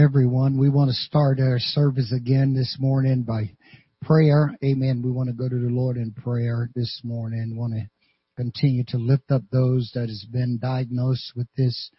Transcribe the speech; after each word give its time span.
everyone. 0.00 0.56
We 0.56 0.70
want 0.70 0.88
to 0.88 0.94
start 0.94 1.40
our 1.40 1.58
service 1.58 2.10
again 2.10 2.54
this 2.54 2.78
morning 2.80 3.22
by 3.22 3.50
prayer. 4.00 4.56
Amen. 4.64 5.02
We 5.04 5.10
want 5.10 5.28
to 5.28 5.34
go 5.34 5.46
to 5.46 5.54
the 5.54 5.68
Lord 5.68 5.98
in 5.98 6.12
prayer 6.12 6.70
this 6.74 7.02
morning. 7.04 7.50
We 7.52 7.58
want 7.58 7.74
to 7.74 7.86
continue 8.34 8.82
to 8.88 8.96
lift 8.96 9.30
up 9.30 9.42
those 9.52 9.90
that 9.94 10.08
has 10.08 10.24
been 10.32 10.58
diagnosed 10.58 11.32
with 11.36 11.48
this 11.54 11.90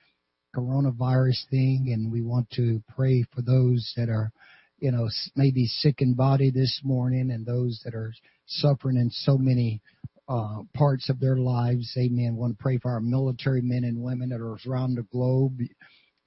coronavirus 0.56 1.48
thing 1.52 1.92
and 1.94 2.12
we 2.12 2.24
want 2.24 2.50
to 2.56 2.82
pray 2.96 3.24
for 3.36 3.44
those 3.44 3.94
that 3.98 4.10
are, 4.10 4.32
you 4.80 4.92
know, 4.92 5.08
maybe 5.36 5.68
sick 5.68 5.98
in 6.00 6.16
body 6.16 6.50
this 6.50 6.82
morning 6.84 7.30
and 7.30 7.46
those 7.46 7.80
that 7.86 7.94
are 7.94 8.14
suffering 8.48 8.98
in 8.98 9.12
so 9.12 9.38
many 9.38 9.80
uh, 10.28 10.62
parts 10.74 11.08
of 11.08 11.20
their 11.20 11.38
lives. 11.38 11.94
Amen. 12.00 12.34
We 12.34 12.40
want 12.40 12.58
to 12.58 12.64
pray 12.64 12.80
for 12.80 12.90
our 12.90 13.00
military 13.00 13.62
men 13.62 13.84
and 13.84 14.02
women 14.02 14.30
that 14.30 14.42
are 14.42 14.58
around 14.68 14.96
the 14.96 15.04
globe 15.12 15.60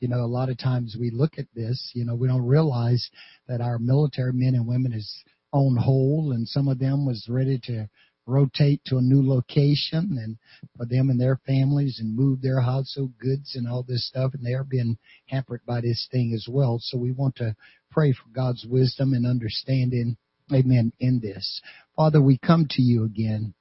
you 0.04 0.10
know, 0.10 0.20
a 0.20 0.26
lot 0.26 0.50
of 0.50 0.58
times 0.58 0.98
we 1.00 1.10
look 1.10 1.38
at 1.38 1.46
this, 1.54 1.90
you 1.94 2.04
know, 2.04 2.14
we 2.14 2.28
don't 2.28 2.44
realize 2.44 3.08
that 3.48 3.62
our 3.62 3.78
military 3.78 4.34
men 4.34 4.54
and 4.54 4.66
women 4.66 4.92
is 4.92 5.10
on 5.50 5.76
hold 5.76 6.34
and 6.34 6.46
some 6.46 6.68
of 6.68 6.78
them 6.78 7.06
was 7.06 7.26
ready 7.26 7.58
to 7.64 7.88
rotate 8.26 8.82
to 8.84 8.98
a 8.98 9.00
new 9.00 9.26
location 9.26 10.18
and 10.22 10.36
for 10.76 10.84
them 10.84 11.08
and 11.08 11.18
their 11.18 11.40
families 11.46 12.00
and 12.00 12.14
move 12.14 12.42
their 12.42 12.60
household 12.60 13.14
goods 13.18 13.56
and 13.56 13.66
all 13.66 13.82
this 13.82 14.06
stuff 14.06 14.34
and 14.34 14.44
they 14.44 14.52
are 14.52 14.62
being 14.62 14.98
hampered 15.24 15.62
by 15.64 15.80
this 15.80 16.06
thing 16.12 16.34
as 16.34 16.46
well. 16.46 16.78
So 16.82 16.98
we 16.98 17.12
want 17.12 17.36
to 17.36 17.56
pray 17.90 18.12
for 18.12 18.28
God's 18.30 18.66
wisdom 18.68 19.14
and 19.14 19.26
understanding, 19.26 20.18
amen, 20.52 20.92
in 21.00 21.18
this. 21.18 21.62
Father, 21.96 22.20
we 22.20 22.36
come 22.36 22.66
to 22.72 22.82
you 22.82 23.04
again. 23.04 23.54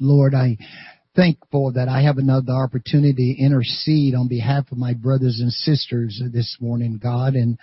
Lord, 0.00 0.34
I 0.34 0.56
thankful 1.18 1.72
that 1.72 1.88
I 1.88 2.02
have 2.02 2.18
another 2.18 2.52
opportunity 2.52 3.34
to 3.34 3.42
intercede 3.42 4.14
on 4.14 4.28
behalf 4.28 4.70
of 4.70 4.78
my 4.78 4.94
brothers 4.94 5.40
and 5.40 5.52
sisters 5.52 6.22
this 6.32 6.58
morning, 6.60 7.00
God. 7.02 7.34
And 7.34 7.58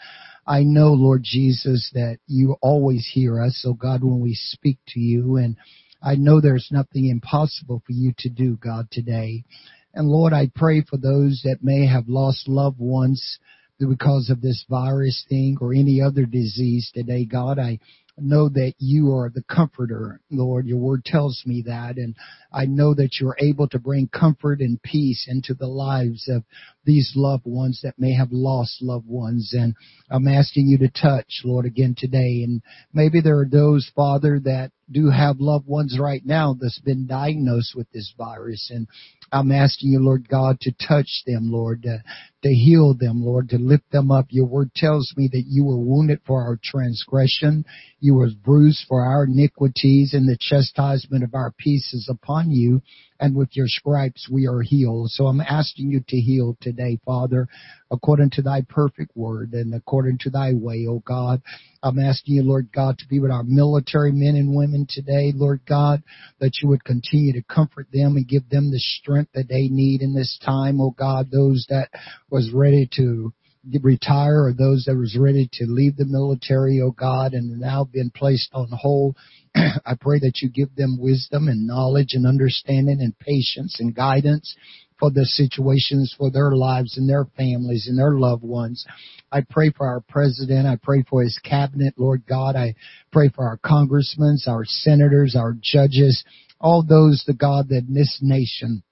I 0.46 0.64
know, 0.64 0.90
Lord 0.90 1.22
Jesus, 1.24 1.90
that 1.94 2.18
you 2.28 2.58
always 2.62 3.10
hear 3.14 3.42
us. 3.42 3.58
So 3.64 3.74
God, 3.74 4.04
when 4.04 4.20
we 4.20 4.34
speak 4.34 4.78
to 4.90 5.00
you 5.00 5.38
and 5.38 5.56
I 6.04 6.16
know 6.16 6.42
there's 6.42 6.68
nothing 6.70 7.08
impossible 7.08 7.82
for 7.86 7.94
you 7.94 8.14
to 8.20 8.30
do, 8.30 8.58
God, 8.58 8.88
today. 8.92 9.46
And 9.94 10.10
Lord, 10.10 10.34
I 10.34 10.52
pray 10.54 10.82
for 10.82 10.98
those 10.98 11.42
that 11.46 11.64
may 11.64 11.88
have 11.88 12.10
lost 12.10 12.50
loved 12.50 12.80
ones 12.80 13.40
because 13.80 14.30
of 14.30 14.42
this 14.42 14.66
virus 14.70 15.26
thing 15.30 15.58
or 15.62 15.74
any 15.74 16.02
other 16.02 16.26
disease 16.26 16.92
today, 16.94 17.24
God. 17.24 17.58
I 17.58 17.80
know 18.18 18.50
that 18.50 18.74
you 18.78 19.14
are 19.14 19.30
the 19.30 19.44
comforter, 19.44 20.22
Lord. 20.30 20.68
Your 20.68 20.78
word 20.78 21.04
tells 21.04 21.44
me 21.46 21.64
that. 21.66 21.98
And 21.98 22.16
I 22.52 22.66
know 22.66 22.94
that 22.94 23.18
you're 23.20 23.38
able 23.40 23.68
to 23.70 23.80
bring 23.80 24.08
comfort 24.08 24.62
and 24.62 24.82
peace 24.82 25.28
into 25.30 25.54
the 25.54 25.68
lives 25.68 26.30
of 26.30 26.44
these 26.86 27.14
loved 27.16 27.46
ones 27.46 27.82
that 27.84 28.00
may 28.00 28.14
have 28.14 28.32
lost 28.32 28.82
loved 28.82 29.08
ones. 29.08 29.54
And 29.54 29.76
I'm 30.10 30.28
asking 30.28 30.68
you 30.68 30.78
to 30.80 30.90
touch, 30.90 31.42
Lord, 31.44 31.66
again 31.66 31.96
today. 31.98 32.44
And 32.44 32.62
maybe 32.94 33.22
there 33.22 33.40
are 33.40 33.50
those, 33.50 33.92
Father, 33.96 34.40
that 34.46 34.72
do 34.92 35.10
have 35.10 35.40
loved 35.40 35.68
ones 35.68 35.98
right 36.00 36.22
now 36.24 36.56
that's 36.60 36.80
been 36.80 37.08
diagnosed 37.08 37.74
with 37.76 37.90
this 37.92 38.14
virus. 38.18 38.72
And 38.74 38.88
I'm 39.36 39.52
asking 39.52 39.92
you, 39.92 40.00
Lord 40.00 40.30
God, 40.30 40.62
to 40.62 40.72
touch 40.72 41.24
them, 41.28 41.52
Lord, 41.52 41.84
to, 41.84 42.02
to 42.44 42.50
heal 42.50 42.94
them, 42.94 43.22
Lord, 43.22 43.50
to 43.50 43.58
lift 43.58 43.92
them 43.92 44.10
up. 44.10 44.28
Your 44.30 44.46
word 44.46 44.74
tells 44.74 45.14
me 45.18 45.28
that 45.34 45.44
you 45.46 45.66
were 45.66 45.78
wounded 45.78 46.22
for 46.26 46.42
our 46.42 46.58
transgression. 46.64 47.66
You 48.00 48.16
were 48.16 48.30
bruised 48.30 48.86
for 48.88 49.02
our 49.02 49.26
iniquities 49.26 50.14
and 50.14 50.30
the 50.30 50.38
chastisement 50.40 51.26
of 51.26 51.36
our 51.36 51.52
peace 51.58 51.94
is 51.94 52.08
upon 52.10 52.50
you 52.50 52.82
and 53.20 53.36
with 53.36 53.56
your 53.56 53.68
stripes 53.68 54.30
we 54.30 54.48
are 54.48 54.62
healed. 54.62 55.10
So 55.12 55.28
I'm 55.28 55.42
asking 55.42 55.90
you 55.92 56.02
to 56.08 56.18
heal 56.18 56.58
today, 56.62 57.00
Father, 57.06 57.48
according 57.92 58.32
to 58.32 58.42
thy 58.42 58.62
perfect 58.68 59.16
word 59.16 59.54
and 59.54 59.74
according 59.74 60.20
to 60.20 60.30
thy 60.30 60.54
way, 60.54 60.86
O 60.88 61.00
God. 61.00 61.42
I'm 61.82 62.00
asking 62.00 62.36
you, 62.36 62.44
Lord 62.44 62.70
God, 62.74 62.98
to 62.98 63.08
be 63.08 63.20
with 63.20 63.32
our 63.32 63.44
military 63.44 64.12
men 64.12 64.36
and 64.36 64.56
women 64.56 64.88
today, 64.90 65.32
Lord 65.36 65.62
God, 65.68 66.04
that 66.40 66.60
you 66.62 66.70
would 66.70 66.84
continue 66.84 67.34
to 67.34 67.44
comfort 67.44 67.88
them 67.94 68.16
and 68.16 68.28
give 68.28 68.50
them 68.50 68.72
the 68.72 68.80
strength 68.80 69.25
that 69.34 69.48
they 69.48 69.68
need 69.70 70.02
in 70.02 70.14
this 70.14 70.40
time, 70.44 70.80
O 70.82 70.92
God, 70.92 71.30
those 71.32 71.66
that 71.70 71.90
was 72.30 72.52
ready 72.54 72.90
to 72.98 73.34
retire 73.82 74.46
or 74.46 74.54
those 74.54 74.86
that 74.86 74.96
was 74.96 75.18
ready 75.20 75.50
to 75.54 75.66
leave 75.66 75.98
the 75.98 76.06
military, 76.06 76.82
oh 76.82 76.92
God, 76.92 77.34
and 77.34 77.60
now 77.60 77.84
been 77.84 78.12
placed 78.12 78.50
on 78.54 78.68
hold. 78.72 79.16
I 79.56 79.96
pray 80.00 80.20
that 80.20 80.42
you 80.42 80.50
give 80.50 80.76
them 80.76 80.98
wisdom 81.00 81.48
and 81.48 81.66
knowledge 81.66 82.14
and 82.14 82.28
understanding 82.28 83.00
and 83.02 83.18
patience 83.18 83.80
and 83.80 83.96
guidance 83.96 84.56
for 85.00 85.12
the 85.12 85.26
situations 85.26 86.14
for 86.18 86.32
their 86.32 86.52
lives 86.52 86.98
and 86.98 87.10
their 87.10 87.26
families 87.38 87.88
and 87.88 87.98
their 87.98 88.14
loved 88.14 88.44
ones. 88.44 88.86
I 89.32 89.42
pray 89.50 89.72
for 89.76 89.88
our 89.88 90.02
president. 90.08 90.68
I 90.68 90.78
pray 90.82 91.04
for 91.10 91.22
his 91.22 91.38
cabinet, 91.44 91.96
Lord 91.98 92.24
God. 92.28 92.56
I 92.56 92.76
pray 93.12 93.30
for 93.36 93.46
our 93.46 93.58
congressmen, 93.58 94.38
our 94.48 94.64
senators, 94.64 95.36
our 95.36 95.56
judges, 95.62 96.24
all 96.62 96.84
those, 96.88 97.24
the 97.28 97.34
God 97.34 97.70
that 97.70 97.86
in 97.88 97.94
this 97.94 98.20
nation 98.22 98.84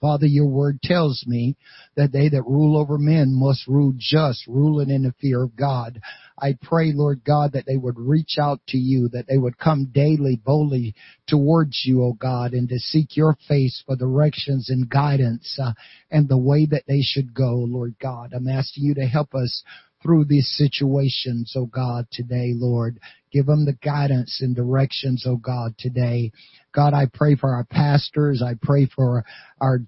Father, 0.00 0.26
your 0.26 0.46
word 0.46 0.80
tells 0.82 1.24
me 1.26 1.56
that 1.96 2.12
they 2.12 2.28
that 2.28 2.42
rule 2.42 2.76
over 2.76 2.98
men 2.98 3.34
must 3.34 3.66
rule 3.66 3.92
just, 3.96 4.46
ruling 4.46 4.90
in 4.90 5.02
the 5.02 5.14
fear 5.20 5.42
of 5.42 5.56
God. 5.56 6.00
I 6.40 6.56
pray, 6.62 6.92
Lord 6.94 7.22
God, 7.24 7.52
that 7.52 7.66
they 7.66 7.76
would 7.76 7.98
reach 7.98 8.36
out 8.40 8.60
to 8.68 8.78
you, 8.78 9.08
that 9.08 9.26
they 9.26 9.38
would 9.38 9.58
come 9.58 9.90
daily 9.92 10.40
boldly 10.44 10.94
towards 11.26 11.82
you, 11.84 12.04
O 12.04 12.12
God, 12.12 12.52
and 12.52 12.68
to 12.68 12.78
seek 12.78 13.16
your 13.16 13.36
face 13.48 13.82
for 13.84 13.96
directions 13.96 14.70
and 14.70 14.88
guidance 14.88 15.58
uh, 15.60 15.72
and 16.10 16.28
the 16.28 16.38
way 16.38 16.66
that 16.66 16.84
they 16.86 17.00
should 17.02 17.34
go, 17.34 17.56
Lord 17.56 17.96
God. 18.00 18.32
I'm 18.32 18.48
asking 18.48 18.84
you 18.84 18.94
to 18.94 19.06
help 19.06 19.34
us 19.34 19.64
through 20.02 20.24
these 20.24 20.48
situations, 20.56 21.54
oh 21.56 21.66
God, 21.66 22.06
today, 22.12 22.52
Lord. 22.54 22.98
Give 23.32 23.46
them 23.46 23.66
the 23.66 23.74
guidance 23.74 24.38
and 24.40 24.56
directions, 24.56 25.24
oh 25.26 25.36
God, 25.36 25.74
today. 25.78 26.32
God, 26.72 26.94
I 26.94 27.06
pray 27.12 27.34
for 27.34 27.50
our 27.50 27.64
pastors. 27.64 28.42
I 28.42 28.54
pray 28.60 28.86
for 28.86 29.24
our 29.60 29.80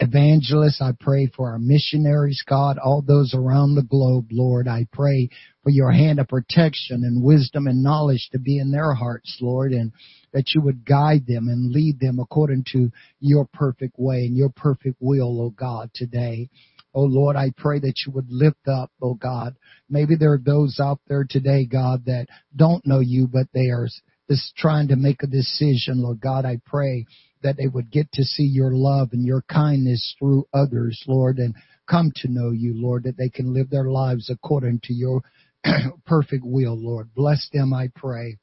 evangelists. 0.00 0.80
I 0.82 0.92
pray 0.98 1.26
for 1.34 1.50
our 1.50 1.58
missionaries, 1.58 2.42
God, 2.46 2.78
all 2.78 3.02
those 3.02 3.34
around 3.34 3.74
the 3.74 3.82
globe, 3.82 4.28
Lord. 4.30 4.68
I 4.68 4.86
pray 4.92 5.30
for 5.62 5.70
your 5.70 5.90
hand 5.90 6.20
of 6.20 6.28
protection 6.28 7.02
and 7.04 7.22
wisdom 7.22 7.66
and 7.66 7.82
knowledge 7.82 8.28
to 8.32 8.38
be 8.38 8.58
in 8.58 8.70
their 8.70 8.92
hearts, 8.92 9.38
Lord, 9.40 9.72
and 9.72 9.92
that 10.32 10.54
you 10.54 10.60
would 10.60 10.84
guide 10.84 11.26
them 11.26 11.48
and 11.48 11.72
lead 11.72 11.98
them 11.98 12.18
according 12.18 12.64
to 12.72 12.90
your 13.20 13.46
perfect 13.52 13.98
way 13.98 14.26
and 14.26 14.36
your 14.36 14.50
perfect 14.50 14.96
will, 15.00 15.40
oh 15.40 15.50
God, 15.50 15.90
today. 15.94 16.50
Oh 16.94 17.02
Lord, 17.02 17.36
I 17.36 17.52
pray 17.56 17.80
that 17.80 17.94
you 18.06 18.12
would 18.12 18.30
lift 18.30 18.68
up, 18.68 18.90
oh 19.02 19.14
God. 19.14 19.56
Maybe 19.88 20.14
there 20.16 20.32
are 20.32 20.38
those 20.38 20.78
out 20.80 21.00
there 21.08 21.26
today, 21.28 21.66
God, 21.66 22.04
that 22.06 22.26
don't 22.54 22.86
know 22.86 23.00
you, 23.00 23.26
but 23.26 23.46
they 23.52 23.68
are 23.68 23.88
just 24.30 24.56
trying 24.56 24.88
to 24.88 24.96
make 24.96 25.22
a 25.22 25.26
decision, 25.26 26.02
Lord 26.02 26.20
God. 26.20 26.44
I 26.44 26.60
pray 26.64 27.06
that 27.42 27.56
they 27.56 27.66
would 27.66 27.90
get 27.90 28.10
to 28.12 28.22
see 28.22 28.44
your 28.44 28.72
love 28.72 29.10
and 29.12 29.26
your 29.26 29.42
kindness 29.42 30.14
through 30.18 30.46
others, 30.54 31.02
Lord, 31.06 31.38
and 31.38 31.54
come 31.90 32.12
to 32.16 32.28
know 32.28 32.50
you, 32.50 32.72
Lord, 32.74 33.04
that 33.04 33.18
they 33.18 33.28
can 33.28 33.52
live 33.52 33.70
their 33.70 33.90
lives 33.90 34.30
according 34.30 34.80
to 34.84 34.94
your 34.94 35.22
perfect 36.06 36.44
will, 36.44 36.76
Lord. 36.76 37.10
Bless 37.14 37.48
them, 37.52 37.74
I 37.74 37.88
pray 37.94 38.38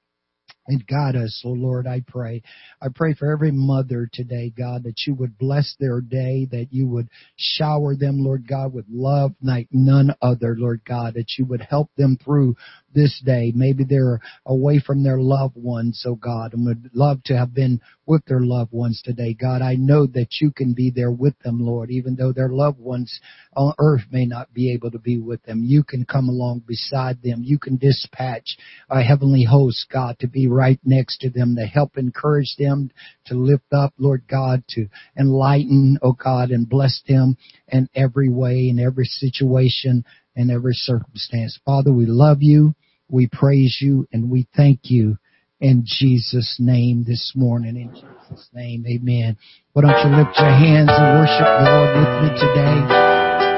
and 0.68 0.86
guide 0.86 1.16
us, 1.16 1.42
oh 1.46 1.50
Lord, 1.50 1.88
I 1.88 2.04
pray. 2.08 2.42
I 2.82 2.88
pray 2.94 3.14
for 3.14 3.32
every 3.32 3.52
mother 3.52 4.10
today, 4.12 4.54
God, 4.56 4.84
that 4.84 5.02
you 5.06 5.16
would 5.16 5.38
bless 5.38 5.76
their 5.80 6.02
day, 6.02 6.48
that 6.52 6.68
you 6.72 6.88
would 6.88 7.10
shower 7.36 7.96
them, 7.96 8.20
Lord 8.20 8.48
God, 8.48 8.74
with 8.74 8.86
love 8.90 9.34
like 9.42 9.68
none 9.72 10.16
other, 10.22 10.56
Lord 10.58 10.82
God, 10.86 11.16
that 11.16 11.34
you 11.38 11.46
would 11.46 11.62
help 11.62 11.90
them 11.98 12.18
through 12.24 12.56
this 12.94 13.22
day. 13.26 13.52
Maybe 13.56 13.84
they're 13.84 14.20
away 14.46 14.80
from 14.80 15.04
their 15.04 15.20
loved 15.20 15.56
ones, 15.56 16.04
oh 16.06 16.16
God, 16.16 16.54
and 16.54 16.66
would 16.66 16.92
love 16.94 17.24
to 17.26 17.38
have 17.38 17.54
been 17.54 17.82
with 18.06 18.26
their 18.26 18.42
loved 18.42 18.72
ones 18.72 19.02
today. 19.04 19.34
God, 19.34 19.62
I 19.62 19.76
know 19.76 20.06
that 20.08 20.28
you 20.40 20.52
can 20.52 20.74
be 20.74 20.92
there 20.94 21.12
with 21.12 21.38
them, 21.40 21.60
Lord, 21.60 21.90
even 21.92 22.16
though 22.16 22.32
their 22.32 22.50
loved 22.50 22.80
ones 22.80 23.20
on 23.56 23.74
earth 23.80 24.02
may 24.12 24.26
not 24.26 24.54
be 24.54 24.74
able 24.74 24.92
to 24.92 25.00
be 25.00 25.18
with 25.20 25.42
them. 25.44 25.64
You 25.64 25.84
can 25.84 26.06
come 26.06 26.30
along 26.30 26.64
beside 26.68 27.22
them. 27.22 27.42
You 27.44 27.60
can 27.60 27.78
dispatch 27.78 28.58
a 28.90 29.02
heavenly 29.02 29.44
host, 29.44 29.88
God, 29.92 30.18
to 30.20 30.28
be 30.28 30.48
right 30.48 30.80
next 30.84 31.20
to 31.20 31.30
them 31.30 31.56
to 31.56 31.66
help 31.66 31.98
encourage 31.98 32.56
them 32.58 32.92
to 33.26 33.36
lift 33.36 33.72
up, 33.72 33.94
Lord 33.98 34.24
God, 34.30 34.64
to 34.70 34.88
enlighten, 35.18 35.98
oh 36.02 36.14
God, 36.14 36.50
and 36.52 36.68
bless 36.68 37.02
them 37.08 37.38
in 37.68 37.88
every 37.96 38.30
way, 38.30 38.70
in 38.70 38.80
every 38.80 39.06
situation, 39.06 40.04
in 40.36 40.50
every 40.50 40.74
circumstance. 40.74 41.60
Father, 41.66 41.92
we 41.92 42.06
love 42.06 42.42
you, 42.42 42.74
we 43.10 43.28
praise 43.32 43.78
you, 43.82 44.08
and 44.12 44.30
we 44.30 44.48
thank 44.56 44.80
you 44.84 45.18
in 45.60 45.84
Jesus' 45.86 46.58
name 46.60 47.04
this 47.06 47.34
morning. 47.36 47.78
In 47.78 47.94
Jesus' 47.94 48.50
name, 48.54 48.86
amen. 48.88 49.38
Why 49.74 49.82
don't 49.84 49.92
you 49.92 50.18
lift 50.18 50.38
your 50.38 50.50
hands 50.50 50.90
and 50.92 51.20
worship 51.20 51.46
the 51.46 51.66
Lord 51.70 51.96
with 51.98 52.14
me 52.24 52.30
today? 52.40 52.78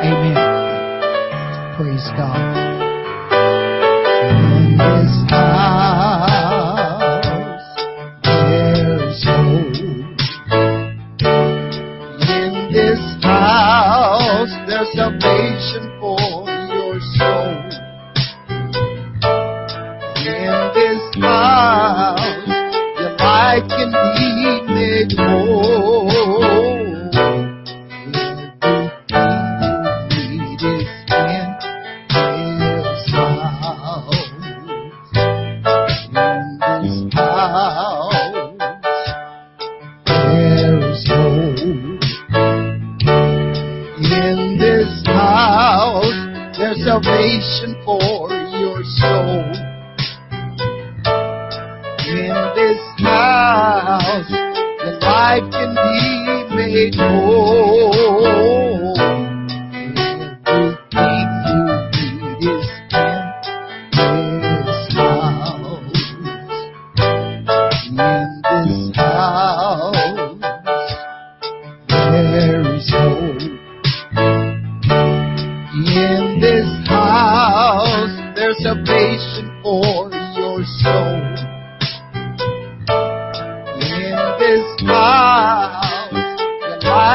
Amen. 0.04 0.54
Praise 1.78 2.08
God. 2.18 2.74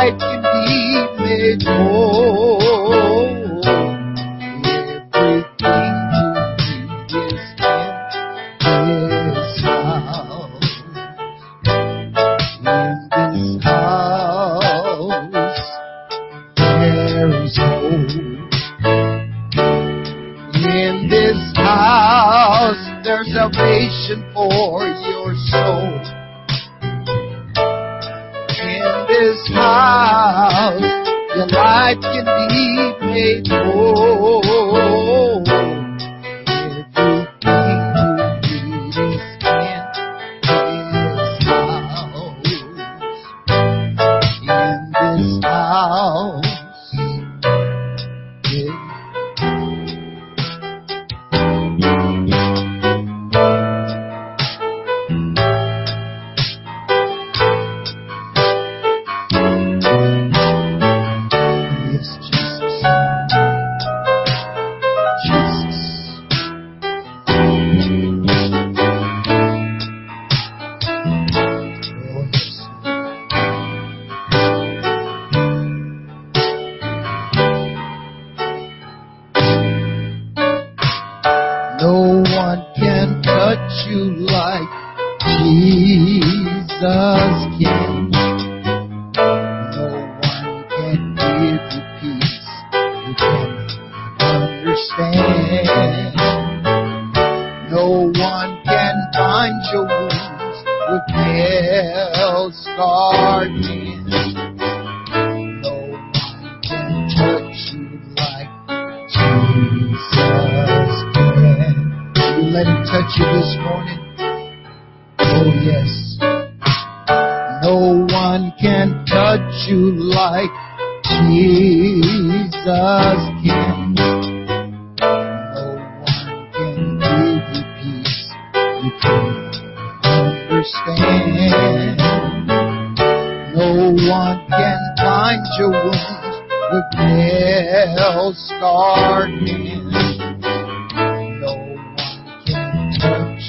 I 0.08 0.10
can 0.10 0.40
be 0.40 1.22
made 1.22 1.62
whole. 1.64 2.57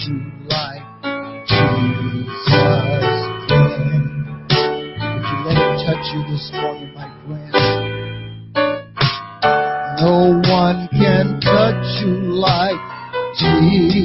Jesus. 0.10 1.70
Would 5.06 5.26
you 5.26 5.38
let 5.46 5.58
him 5.58 5.72
touch 5.86 6.06
you 6.14 6.22
this 6.32 6.46
morning, 6.54 6.92
my 6.96 7.08
friend? 7.26 7.54
No 10.02 10.16
one 10.50 10.80
can 10.92 11.40
touch 11.42 11.86
you 12.02 12.14
like 12.34 12.82
Jesus 13.38 14.00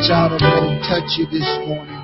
reach 0.00 0.10
out 0.10 0.32
and 0.32 0.40
let 0.40 0.64
him 0.64 0.80
touch 0.88 1.12
you 1.20 1.26
this 1.28 1.44
morning? 1.68 2.00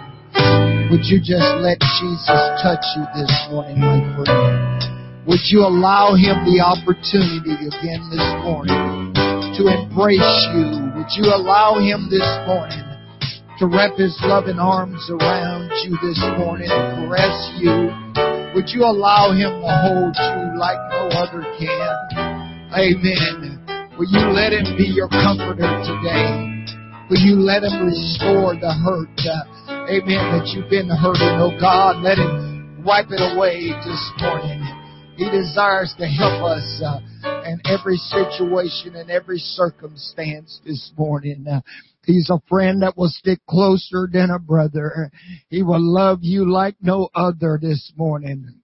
Would 0.93 1.09
you 1.09 1.17
just 1.17 1.49
let 1.65 1.81
Jesus 1.81 2.41
touch 2.61 2.85
you 2.93 3.05
this 3.17 3.33
morning, 3.49 3.81
my 3.81 4.05
friend? 4.21 5.25
Would 5.25 5.41
you 5.49 5.65
allow 5.65 6.13
him 6.13 6.45
the 6.45 6.61
opportunity 6.61 7.57
again 7.57 8.05
this 8.13 8.29
morning 8.45 9.17
to 9.57 9.63
embrace 9.73 10.37
you? 10.53 10.93
Would 10.93 11.09
you 11.17 11.33
allow 11.33 11.81
him 11.81 12.13
this 12.13 12.29
morning 12.45 12.85
to 13.59 13.65
wrap 13.65 13.97
his 13.97 14.13
loving 14.29 14.61
arms 14.61 15.01
around 15.09 15.73
you 15.81 15.97
this 16.05 16.21
morning 16.37 16.69
and 16.69 17.09
caress 17.09 17.37
you? 17.57 17.89
Would 18.55 18.69
you 18.69 18.85
allow 18.85 19.33
him 19.33 19.57
to 19.57 19.73
hold 19.73 20.15
you 20.21 20.61
like 20.61 20.81
no 20.93 21.17
other 21.17 21.41
can? 21.57 21.97
Amen. 22.77 23.65
Will 23.97 24.09
you 24.13 24.29
let 24.37 24.53
him 24.53 24.77
be 24.77 24.85
your 24.85 25.09
comforter 25.09 25.65
today? 25.81 26.56
Will 27.09 27.23
you 27.23 27.37
let 27.37 27.63
him 27.63 27.87
restore 27.87 28.59
the 28.59 28.75
hurt? 28.83 29.15
Uh, 29.23 29.87
amen. 29.87 30.27
That 30.35 30.51
you've 30.51 30.69
been 30.69 30.89
hurting. 30.91 31.39
Oh 31.39 31.55
God, 31.55 32.03
let 32.03 32.19
him 32.19 32.83
wipe 32.83 33.07
it 33.11 33.23
away 33.23 33.71
this 33.87 34.11
morning. 34.19 34.59
He 35.17 35.31
desires 35.31 35.95
to 35.99 36.07
help 36.07 36.43
us 36.43 36.83
uh, 36.83 36.99
in 37.47 37.61
every 37.65 37.97
situation 37.97 38.97
and 38.97 39.09
every 39.09 39.39
circumstance 39.39 40.61
this 40.67 40.91
morning. 40.99 41.47
Uh, 41.47 41.61
he's 42.05 42.29
a 42.29 42.43
friend 42.49 42.83
that 42.83 42.99
will 42.99 43.09
stick 43.09 43.39
closer 43.49 44.09
than 44.13 44.31
a 44.31 44.41
brother. 44.41 45.13
He 45.49 45.63
will 45.63 45.81
love 45.81 46.19
you 46.23 46.51
like 46.51 46.75
no 46.83 47.09
other 47.15 47.57
this 47.63 47.93
morning. 47.97 48.63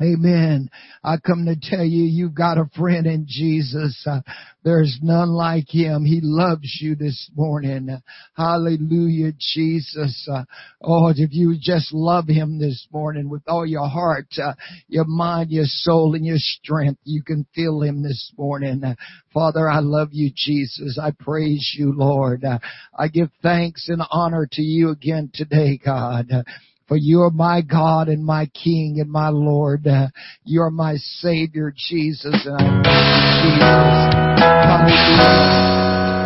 Amen. 0.00 0.70
I 1.02 1.16
come 1.16 1.44
to 1.46 1.56
tell 1.60 1.84
you, 1.84 2.04
you've 2.04 2.34
got 2.34 2.56
a 2.56 2.70
friend 2.76 3.04
in 3.04 3.26
Jesus. 3.26 4.00
Uh, 4.06 4.20
there's 4.62 4.96
none 5.02 5.30
like 5.30 5.68
him. 5.68 6.04
He 6.04 6.20
loves 6.22 6.78
you 6.80 6.94
this 6.94 7.28
morning. 7.34 7.88
Hallelujah, 8.34 9.32
Jesus. 9.36 10.28
Uh, 10.32 10.44
oh, 10.82 11.08
if 11.08 11.30
you 11.32 11.56
just 11.60 11.92
love 11.92 12.28
him 12.28 12.60
this 12.60 12.86
morning 12.92 13.28
with 13.28 13.42
all 13.48 13.66
your 13.66 13.88
heart, 13.88 14.28
uh, 14.40 14.52
your 14.86 15.04
mind, 15.04 15.50
your 15.50 15.66
soul, 15.66 16.14
and 16.14 16.24
your 16.24 16.38
strength, 16.38 17.00
you 17.02 17.24
can 17.24 17.44
feel 17.52 17.82
him 17.82 18.00
this 18.00 18.32
morning. 18.38 18.84
Uh, 18.84 18.94
Father, 19.34 19.68
I 19.68 19.80
love 19.80 20.10
you, 20.12 20.30
Jesus. 20.32 20.96
I 21.02 21.10
praise 21.10 21.74
you, 21.76 21.92
Lord. 21.92 22.44
Uh, 22.44 22.60
I 22.96 23.08
give 23.08 23.30
thanks 23.42 23.88
and 23.88 24.02
honor 24.12 24.46
to 24.52 24.62
you 24.62 24.90
again 24.90 25.32
today, 25.34 25.80
God. 25.84 26.30
For 26.88 26.96
you 26.96 27.20
are 27.20 27.30
my 27.30 27.60
God 27.60 28.08
and 28.08 28.24
my 28.24 28.46
King 28.46 28.98
and 29.00 29.10
my 29.10 29.28
Lord. 29.28 29.86
Uh, 29.86 30.08
you 30.44 30.62
are 30.62 30.70
my 30.70 30.96
Savior, 30.96 31.72
Jesus, 31.76 32.46
and 32.46 32.56
I 32.56 32.64
love 32.64 33.44
you, 33.44 33.50
Jesus. 33.52 34.18
Hallelujah. 34.64 35.68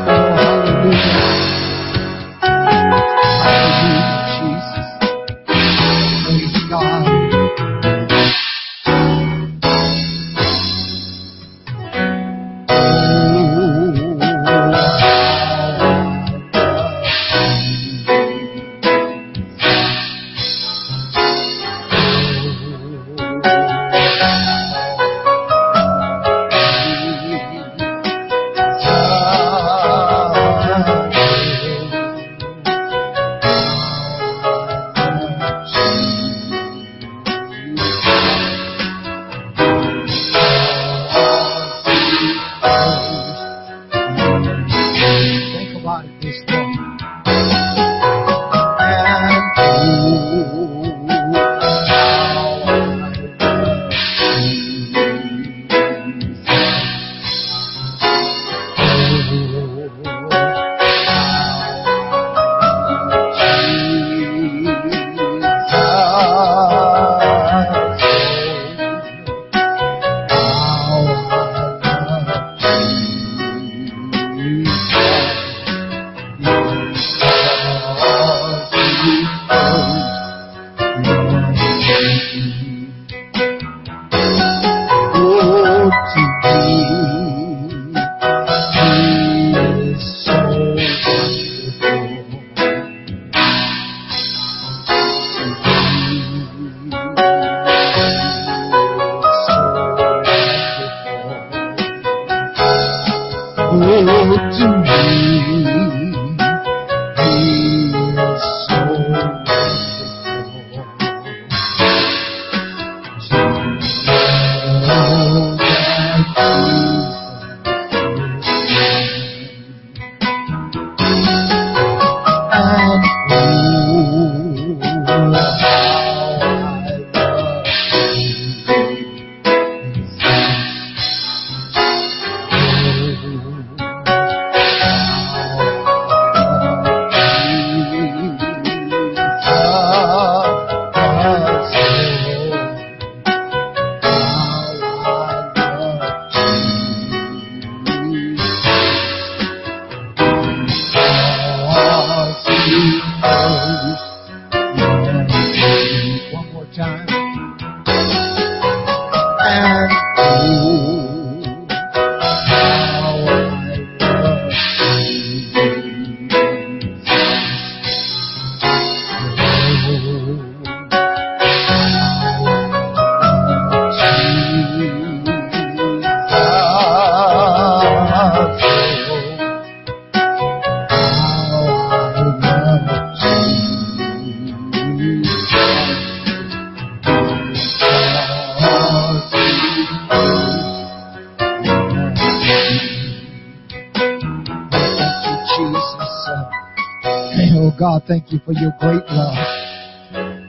Oh, 0.08 0.34
hallelujah. 0.36 1.52
thank 3.44 4.01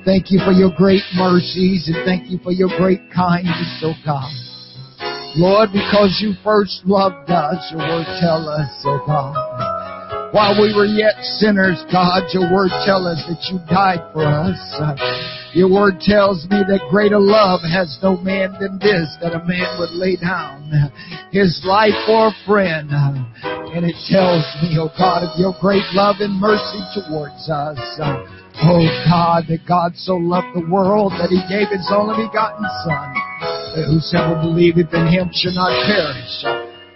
Thank 0.05 0.31
you 0.31 0.39
for 0.43 0.51
your 0.51 0.71
great 0.75 1.03
mercies 1.15 1.87
and 1.87 2.03
thank 2.03 2.29
you 2.29 2.37
for 2.43 2.51
your 2.51 2.67
great 2.77 2.99
kindness, 3.15 3.79
oh 3.83 3.95
God. 4.03 4.27
Lord, 5.35 5.69
because 5.71 6.19
you 6.19 6.33
first 6.43 6.83
loved 6.83 7.29
us, 7.31 7.71
your 7.71 7.79
word 7.79 8.05
tell 8.19 8.49
us, 8.49 8.69
oh 8.83 8.99
God. 9.07 10.33
While 10.33 10.59
we 10.59 10.75
were 10.75 10.85
yet 10.85 11.15
sinners, 11.39 11.79
God, 11.87 12.27
your 12.33 12.51
word 12.51 12.71
tell 12.83 13.07
us 13.07 13.23
that 13.31 13.47
you 13.47 13.63
died 13.71 14.03
for 14.11 14.25
us. 14.27 14.59
Your 15.55 15.71
word 15.71 16.01
tells 16.01 16.43
me 16.49 16.59
that 16.67 16.89
greater 16.89 17.21
love 17.21 17.61
has 17.61 17.97
no 18.03 18.17
man 18.17 18.57
than 18.59 18.79
this, 18.79 19.07
that 19.21 19.31
a 19.31 19.45
man 19.45 19.79
would 19.79 19.93
lay 19.95 20.17
down 20.17 20.67
his 21.31 21.61
life 21.63 21.95
for 22.05 22.27
a 22.27 22.35
friend. 22.45 22.89
And 22.91 23.85
it 23.85 23.95
tells 24.11 24.43
me, 24.59 24.75
oh 24.81 24.91
God, 24.97 25.23
of 25.23 25.39
your 25.39 25.55
great 25.61 25.85
love 25.93 26.17
and 26.19 26.33
mercy 26.35 26.81
towards 26.91 27.47
us. 27.47 27.79
Oh 28.61 28.85
God, 29.09 29.45
that 29.49 29.65
God 29.67 29.95
so 29.95 30.13
loved 30.13 30.53
the 30.53 30.69
world 30.69 31.11
that 31.17 31.33
he 31.33 31.41
gave 31.49 31.73
his 31.73 31.89
only 31.89 32.27
begotten 32.27 32.61
Son, 32.85 33.09
that 33.73 33.85
whosoever 33.89 34.41
believeth 34.41 34.93
in 34.93 35.07
him 35.09 35.33
shall 35.33 35.57
not 35.57 35.73
perish, 35.89 36.45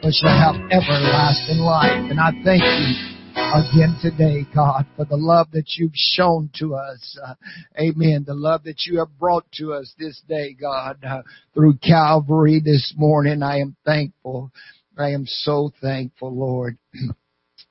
but 0.01 0.13
shall 0.13 0.37
have 0.37 0.55
everlasting 0.69 1.57
life. 1.65 2.13
And 2.13 2.21
I 2.21 2.29
thank 2.45 2.61
you 2.61 3.17
again 3.33 3.97
today, 4.01 4.45
God, 4.53 4.85
for 4.95 5.05
the 5.05 5.17
love 5.17 5.49
that 5.53 5.73
you've 5.77 5.95
shown 5.95 6.51
to 6.59 6.75
us. 6.75 7.17
Uh, 7.25 7.33
amen. 7.79 8.23
The 8.27 8.35
love 8.37 8.63
that 8.63 8.85
you 8.85 8.99
have 8.99 9.17
brought 9.17 9.49
to 9.53 9.73
us 9.73 9.93
this 9.97 10.21
day, 10.29 10.53
God, 10.53 11.03
uh, 11.03 11.23
through 11.55 11.77
Calvary 11.81 12.61
this 12.63 12.93
morning. 12.95 13.41
I 13.41 13.59
am 13.59 13.75
thankful. 13.83 14.51
I 14.95 15.09
am 15.09 15.25
so 15.25 15.71
thankful, 15.81 16.35
Lord. 16.35 16.77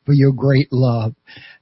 For 0.07 0.13
your 0.13 0.33
great 0.33 0.73
love. 0.73 1.17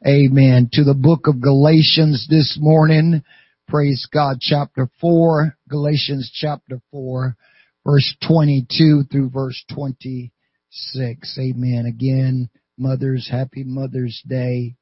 Amen. 0.07 0.69
To 0.75 0.85
the 0.85 0.93
book 0.93 1.27
of 1.27 1.41
Galatians 1.41 2.27
this 2.29 2.59
morning. 2.61 3.25
Praise 3.67 4.07
God. 4.13 4.37
Chapter 4.39 4.91
4. 5.01 5.57
Galatians 5.71 6.31
chapter 6.33 6.79
4. 6.91 7.37
Verse 7.87 8.17
22 8.29 9.05
through 9.11 9.31
verse 9.31 9.65
26. 9.75 11.39
Amen. 11.39 11.87
Again, 11.87 12.51
mothers, 12.77 13.27
happy 13.31 13.65
Mother's 13.65 14.23
Day. 14.29 14.75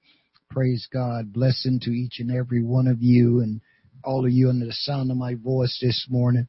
Praise 0.51 0.89
God. 0.93 1.33
Blessing 1.33 1.79
to 1.83 1.91
each 1.91 2.19
and 2.19 2.33
every 2.33 2.65
one 2.65 2.89
of 2.89 3.01
you 3.01 3.43
and 3.43 3.61
all 4.03 4.27
of 4.27 4.33
you 4.33 4.49
under 4.49 4.67
the 4.67 4.73
sound 4.73 5.13
of 5.13 5.17
my 5.17 5.35
voice 5.37 5.79
this 5.81 6.09
morning. 6.11 6.49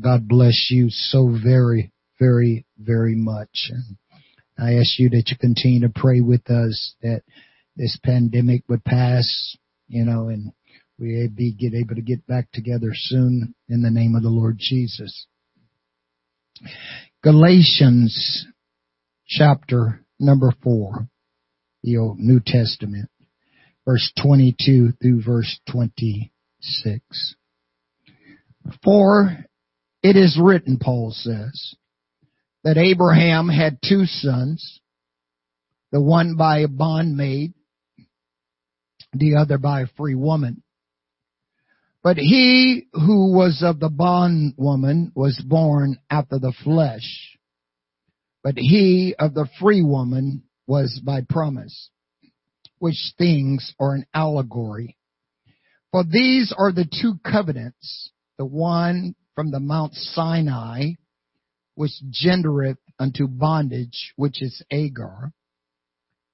God 0.00 0.28
bless 0.28 0.68
you 0.70 0.86
so 0.88 1.36
very, 1.42 1.90
very, 2.20 2.64
very 2.78 3.16
much. 3.16 3.70
And 3.70 3.96
I 4.58 4.74
ask 4.74 4.98
you 4.98 5.08
that 5.10 5.28
you 5.28 5.36
continue 5.38 5.80
to 5.80 5.92
pray 5.94 6.20
with 6.20 6.48
us 6.50 6.94
that 7.02 7.22
this 7.76 7.98
pandemic 8.04 8.62
would 8.68 8.84
pass, 8.84 9.56
you 9.88 10.04
know, 10.04 10.28
and 10.28 10.52
we 10.98 11.28
be 11.34 11.52
get 11.52 11.74
able 11.74 11.96
to 11.96 12.02
get 12.02 12.26
back 12.26 12.50
together 12.52 12.90
soon 12.92 13.54
in 13.68 13.82
the 13.82 13.90
name 13.90 14.14
of 14.14 14.22
the 14.22 14.28
Lord 14.28 14.56
Jesus. 14.58 15.26
Galatians 17.22 18.46
chapter 19.26 20.04
number 20.20 20.52
4, 20.62 21.08
the 21.82 21.96
Old 21.96 22.18
New 22.18 22.40
Testament, 22.44 23.10
verse 23.84 24.12
22 24.22 24.92
through 25.02 25.22
verse 25.22 25.58
26. 25.70 27.34
For 28.84 29.44
it 30.02 30.16
is 30.16 30.38
written, 30.40 30.78
Paul 30.80 31.10
says, 31.12 31.74
that 32.64 32.76
Abraham 32.76 33.48
had 33.48 33.78
two 33.82 34.06
sons, 34.06 34.80
the 35.92 36.00
one 36.00 36.36
by 36.36 36.60
a 36.60 36.68
bondmaid, 36.68 37.54
the 39.12 39.36
other 39.36 39.58
by 39.58 39.82
a 39.82 39.86
free 39.96 40.14
woman. 40.16 40.62
But 42.02 42.16
he 42.16 42.88
who 42.92 43.32
was 43.32 43.62
of 43.64 43.80
the 43.80 43.88
bondwoman 43.88 45.12
was 45.14 45.40
born 45.46 45.98
after 46.10 46.38
the 46.38 46.52
flesh 46.64 47.34
but 48.44 48.58
he 48.58 49.14
of 49.18 49.32
the 49.32 49.48
free 49.58 49.82
woman 49.82 50.44
was 50.66 51.00
by 51.04 51.22
promise, 51.22 51.90
which 52.78 53.14
things 53.16 53.74
are 53.80 53.94
an 53.94 54.04
allegory. 54.12 54.98
For 55.90 56.04
these 56.04 56.54
are 56.56 56.70
the 56.70 56.84
two 56.84 57.14
covenants, 57.24 58.10
the 58.36 58.44
one 58.44 59.14
from 59.34 59.50
the 59.50 59.60
Mount 59.60 59.94
Sinai, 59.94 60.92
which 61.74 61.92
gendereth 62.10 62.78
unto 62.98 63.26
bondage, 63.26 64.12
which 64.16 64.42
is 64.42 64.62
Agar. 64.70 65.32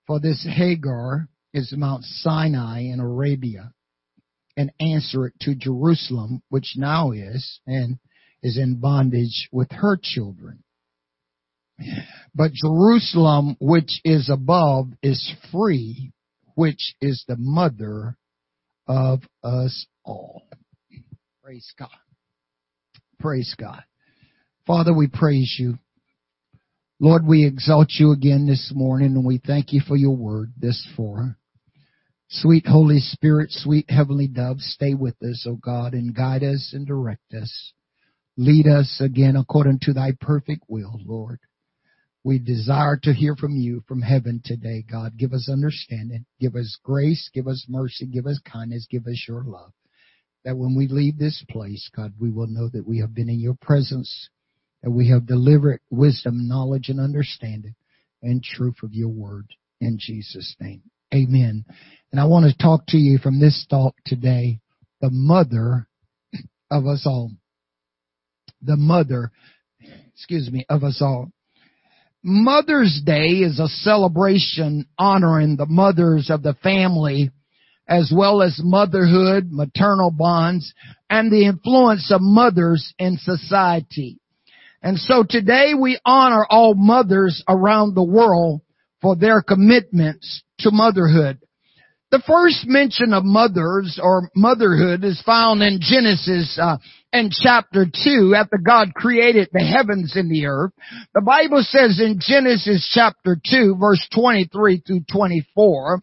For 0.06 0.20
this 0.20 0.46
Hagar 0.48 1.28
is 1.52 1.72
Mount 1.76 2.04
Sinai 2.04 2.80
in 2.80 3.00
Arabia, 3.00 3.72
and 4.56 4.72
answereth 4.80 5.34
to 5.42 5.54
Jerusalem, 5.54 6.42
which 6.48 6.74
now 6.76 7.12
is, 7.12 7.60
and 7.66 7.98
is 8.42 8.58
in 8.58 8.80
bondage 8.80 9.48
with 9.52 9.70
her 9.72 9.98
children. 10.00 10.62
But 12.34 12.52
Jerusalem, 12.52 13.56
which 13.60 14.00
is 14.04 14.28
above, 14.28 14.88
is 15.02 15.32
free, 15.50 16.12
which 16.54 16.94
is 17.00 17.24
the 17.26 17.36
mother 17.38 18.16
of 18.86 19.20
us 19.42 19.86
all. 20.04 20.42
Praise 21.42 21.72
God. 21.78 21.88
Praise 23.18 23.54
God. 23.58 23.82
Father, 24.70 24.94
we 24.94 25.08
praise 25.08 25.56
you. 25.58 25.80
Lord, 27.00 27.26
we 27.26 27.44
exalt 27.44 27.88
you 27.98 28.12
again 28.12 28.46
this 28.46 28.70
morning 28.72 29.16
and 29.16 29.26
we 29.26 29.40
thank 29.44 29.72
you 29.72 29.80
for 29.80 29.96
your 29.96 30.16
word 30.16 30.52
this 30.56 30.86
for. 30.96 31.36
Sweet 32.28 32.68
Holy 32.68 33.00
Spirit, 33.00 33.50
sweet 33.50 33.90
Heavenly 33.90 34.28
Dove, 34.28 34.60
stay 34.60 34.94
with 34.94 35.20
us, 35.24 35.44
O 35.44 35.56
God, 35.56 35.92
and 35.92 36.14
guide 36.14 36.44
us 36.44 36.70
and 36.72 36.86
direct 36.86 37.34
us. 37.34 37.72
Lead 38.36 38.68
us 38.68 39.00
again 39.04 39.34
according 39.34 39.80
to 39.82 39.92
thy 39.92 40.12
perfect 40.20 40.62
will, 40.68 41.00
Lord. 41.04 41.40
We 42.22 42.38
desire 42.38 42.96
to 43.02 43.12
hear 43.12 43.34
from 43.34 43.56
you 43.56 43.82
from 43.88 44.02
heaven 44.02 44.40
today, 44.44 44.84
God. 44.88 45.18
Give 45.18 45.32
us 45.32 45.48
understanding. 45.50 46.26
Give 46.38 46.54
us 46.54 46.78
grace. 46.84 47.28
Give 47.34 47.48
us 47.48 47.66
mercy. 47.68 48.06
Give 48.06 48.28
us 48.28 48.38
kindness. 48.44 48.86
Give 48.88 49.08
us 49.08 49.24
your 49.26 49.42
love. 49.42 49.72
That 50.44 50.56
when 50.56 50.76
we 50.76 50.86
leave 50.86 51.18
this 51.18 51.44
place, 51.50 51.90
God, 51.92 52.12
we 52.20 52.30
will 52.30 52.46
know 52.46 52.68
that 52.68 52.86
we 52.86 53.00
have 53.00 53.12
been 53.16 53.28
in 53.28 53.40
your 53.40 53.56
presence, 53.60 54.30
that 54.82 54.90
we 54.90 55.08
have 55.08 55.26
delivered 55.26 55.80
wisdom, 55.90 56.48
knowledge, 56.48 56.88
and 56.88 57.00
understanding 57.00 57.74
and 58.22 58.42
truth 58.42 58.76
of 58.82 58.92
your 58.92 59.08
word 59.08 59.46
in 59.80 59.98
Jesus' 59.98 60.56
name. 60.60 60.82
Amen. 61.12 61.64
And 62.12 62.20
I 62.20 62.24
want 62.24 62.46
to 62.46 62.62
talk 62.62 62.86
to 62.88 62.98
you 62.98 63.18
from 63.18 63.40
this 63.40 63.66
thought 63.68 63.94
today, 64.04 64.60
the 65.00 65.10
mother 65.10 65.88
of 66.70 66.86
us 66.86 67.02
all. 67.06 67.32
The 68.62 68.76
mother, 68.76 69.32
excuse 70.14 70.50
me, 70.50 70.66
of 70.68 70.84
us 70.84 71.00
all. 71.00 71.30
Mother's 72.22 73.00
Day 73.04 73.38
is 73.38 73.58
a 73.58 73.68
celebration 73.68 74.86
honoring 74.98 75.56
the 75.56 75.66
mothers 75.66 76.28
of 76.30 76.42
the 76.42 76.54
family 76.62 77.30
as 77.88 78.12
well 78.14 78.40
as 78.40 78.60
motherhood, 78.62 79.48
maternal 79.50 80.12
bonds, 80.12 80.72
and 81.08 81.32
the 81.32 81.46
influence 81.46 82.12
of 82.12 82.20
mothers 82.20 82.94
in 82.98 83.18
society. 83.18 84.19
And 84.82 84.98
so 84.98 85.24
today 85.28 85.72
we 85.78 85.98
honor 86.04 86.46
all 86.48 86.74
mothers 86.74 87.42
around 87.48 87.94
the 87.94 88.02
world 88.02 88.62
for 89.02 89.16
their 89.16 89.42
commitments 89.42 90.42
to 90.60 90.70
motherhood. 90.70 91.38
The 92.10 92.22
first 92.26 92.66
mention 92.66 93.12
of 93.12 93.24
mothers 93.24 94.00
or 94.02 94.30
motherhood 94.34 95.04
is 95.04 95.22
found 95.24 95.62
in 95.62 95.78
Genesis 95.80 96.58
uh, 96.60 96.78
in 97.12 97.30
chapter 97.30 97.86
2 97.86 98.34
after 98.36 98.58
God 98.58 98.94
created 98.94 99.48
the 99.52 99.60
heavens 99.60 100.16
and 100.16 100.28
the 100.28 100.46
earth. 100.46 100.72
The 101.14 101.20
Bible 101.20 101.62
says 101.62 102.00
in 102.00 102.18
Genesis 102.20 102.90
chapter 102.92 103.36
2 103.48 103.76
verse 103.78 104.04
23 104.12 104.82
through 104.84 105.04
24, 105.12 106.00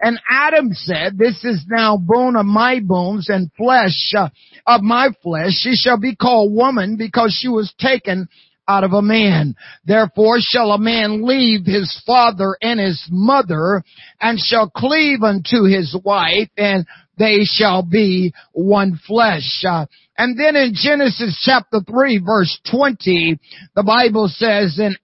and 0.00 0.20
Adam 0.30 0.72
said, 0.72 1.18
this 1.18 1.44
is 1.44 1.64
now 1.68 1.96
bone 1.96 2.36
of 2.36 2.46
my 2.46 2.78
bones 2.78 3.28
and 3.28 3.50
flesh 3.56 4.12
uh, 4.16 4.28
of 4.64 4.82
my 4.82 5.08
flesh. 5.24 5.54
She 5.54 5.74
shall 5.74 5.98
be 5.98 6.14
called 6.14 6.54
woman 6.54 6.96
because 6.96 7.36
she 7.36 7.48
was 7.48 7.74
taken 7.80 8.28
out 8.68 8.84
of 8.84 8.92
a 8.92 9.02
man. 9.02 9.56
Therefore 9.86 10.36
shall 10.40 10.72
a 10.72 10.78
man 10.78 11.26
leave 11.26 11.64
his 11.64 12.00
father 12.06 12.56
and 12.60 12.78
his 12.78 13.02
mother 13.10 13.82
and 14.20 14.38
shall 14.38 14.68
cleave 14.70 15.22
unto 15.22 15.64
his 15.64 15.96
wife 16.04 16.50
and 16.56 16.86
they 17.18 17.40
shall 17.44 17.82
be 17.82 18.32
one 18.52 19.00
flesh. 19.06 19.64
Uh, 19.68 19.86
and 20.18 20.38
then 20.38 20.56
in 20.56 20.72
Genesis 20.74 21.40
chapter 21.44 21.78
3 21.80 22.18
verse 22.18 22.60
20, 22.70 23.38
the 23.76 23.82
Bible 23.84 24.28
says, 24.28 24.78
and 24.78 24.98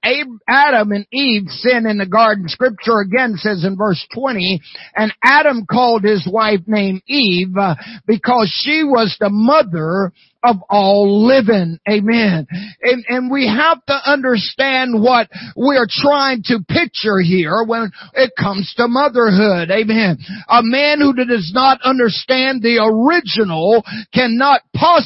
Adam 0.49 0.91
and 0.91 1.07
Eve 1.13 1.49
sin 1.49 1.87
in 1.87 1.99
the 1.99 2.07
garden. 2.07 2.49
Scripture 2.49 2.99
again 2.99 3.35
says 3.37 3.65
in 3.65 3.77
verse 3.77 4.05
20, 4.13 4.61
and 4.97 5.15
Adam 5.23 5.67
called 5.71 6.03
his 6.03 6.29
wife 6.31 6.61
named 6.67 7.03
Eve 7.07 7.57
uh, 7.57 7.77
because 8.07 8.53
she 8.65 8.83
was 8.83 9.17
the 9.21 9.31
mother 9.31 10.13
of 10.45 10.57
all 10.69 11.27
living. 11.27 11.79
Amen. 11.89 12.47
And, 12.83 13.05
and 13.09 13.31
we 13.31 13.47
have 13.49 13.85
to 13.87 13.95
understand 14.05 15.01
what 15.01 15.29
we're 15.57 15.89
trying 15.89 16.43
to 16.45 16.59
picture 16.69 17.21
here 17.25 17.65
when 17.67 17.91
it 18.13 18.33
comes 18.39 18.73
to 18.77 18.87
motherhood. 18.87 19.71
Amen. 19.71 20.19
A 20.49 20.61
man 20.63 21.01
who 21.01 21.15
does 21.15 21.51
not 21.55 21.81
understand 21.83 22.63
the 22.63 22.77
original 22.77 23.83
cannot 24.13 24.61
possibly 24.75 25.04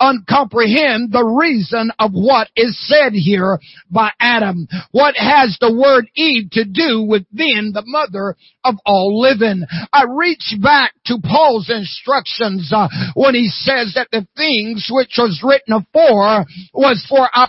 uncomprehend 0.00 1.12
the 1.12 1.24
reason 1.24 1.90
of 1.98 2.12
what 2.12 2.48
is 2.56 2.76
said 2.86 3.12
here 3.12 3.58
by 3.90 4.10
Adam. 4.20 4.66
What 4.92 5.16
has 5.16 5.56
the 5.60 5.74
word 5.74 6.08
Eve 6.14 6.50
to 6.52 6.64
do 6.64 7.02
with 7.02 7.24
being 7.34 7.72
the 7.72 7.84
mother 7.86 8.36
of 8.64 8.76
all 8.84 9.20
living? 9.20 9.64
I 9.92 10.04
reach 10.08 10.54
back 10.62 10.92
to 11.06 11.18
Paul's 11.22 11.70
instructions 11.70 12.72
uh, 12.74 12.88
when 13.14 13.34
he 13.34 13.48
says 13.48 13.94
that 13.94 14.08
the 14.12 14.26
things 14.36 14.88
which 14.90 15.14
was 15.18 15.42
written 15.44 15.74
afore 15.74 16.44
was 16.74 17.04
for 17.08 17.28
our 17.34 17.48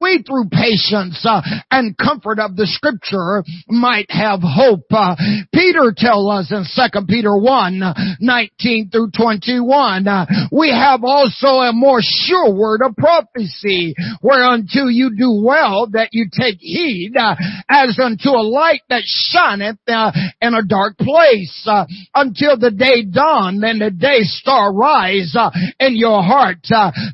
we 0.00 0.22
through 0.22 0.48
patience 0.50 1.24
uh, 1.28 1.42
and 1.70 1.96
comfort 1.98 2.38
of 2.38 2.54
the 2.56 2.66
scripture 2.66 3.42
might 3.68 4.10
have 4.10 4.40
hope. 4.42 4.86
Uh, 4.90 5.16
Peter 5.52 5.92
tells 5.96 6.30
us 6.30 6.52
in 6.52 6.64
2 6.64 7.06
Peter 7.06 7.36
1, 7.36 7.82
19 8.20 8.90
through 8.90 9.10
21, 9.10 10.06
uh, 10.06 10.26
we 10.52 10.70
have 10.70 11.02
also 11.02 11.66
a 11.66 11.72
more 11.72 12.00
sure 12.00 12.54
word 12.54 12.80
of 12.84 12.94
prophecy, 12.96 13.94
whereunto 14.22 14.86
you 14.86 15.10
do 15.16 15.42
well 15.44 15.88
that 15.90 16.10
you 16.12 16.26
take 16.30 16.58
heed, 16.60 17.12
uh, 17.18 17.34
as 17.68 17.98
unto 17.98 18.30
a 18.30 18.42
light 18.42 18.82
that 18.88 19.02
shineth 19.04 19.78
uh, 19.88 20.12
in 20.40 20.54
a 20.54 20.64
dark 20.64 20.96
place, 20.98 21.66
uh, 21.66 21.84
until 22.14 22.56
the 22.58 22.70
day 22.70 23.04
dawn 23.04 23.62
and 23.64 23.80
the 23.80 23.90
day 23.90 24.22
star 24.22 24.72
rise 24.72 25.36
in 25.80 25.96
your 25.96 26.22
heart, 26.22 26.58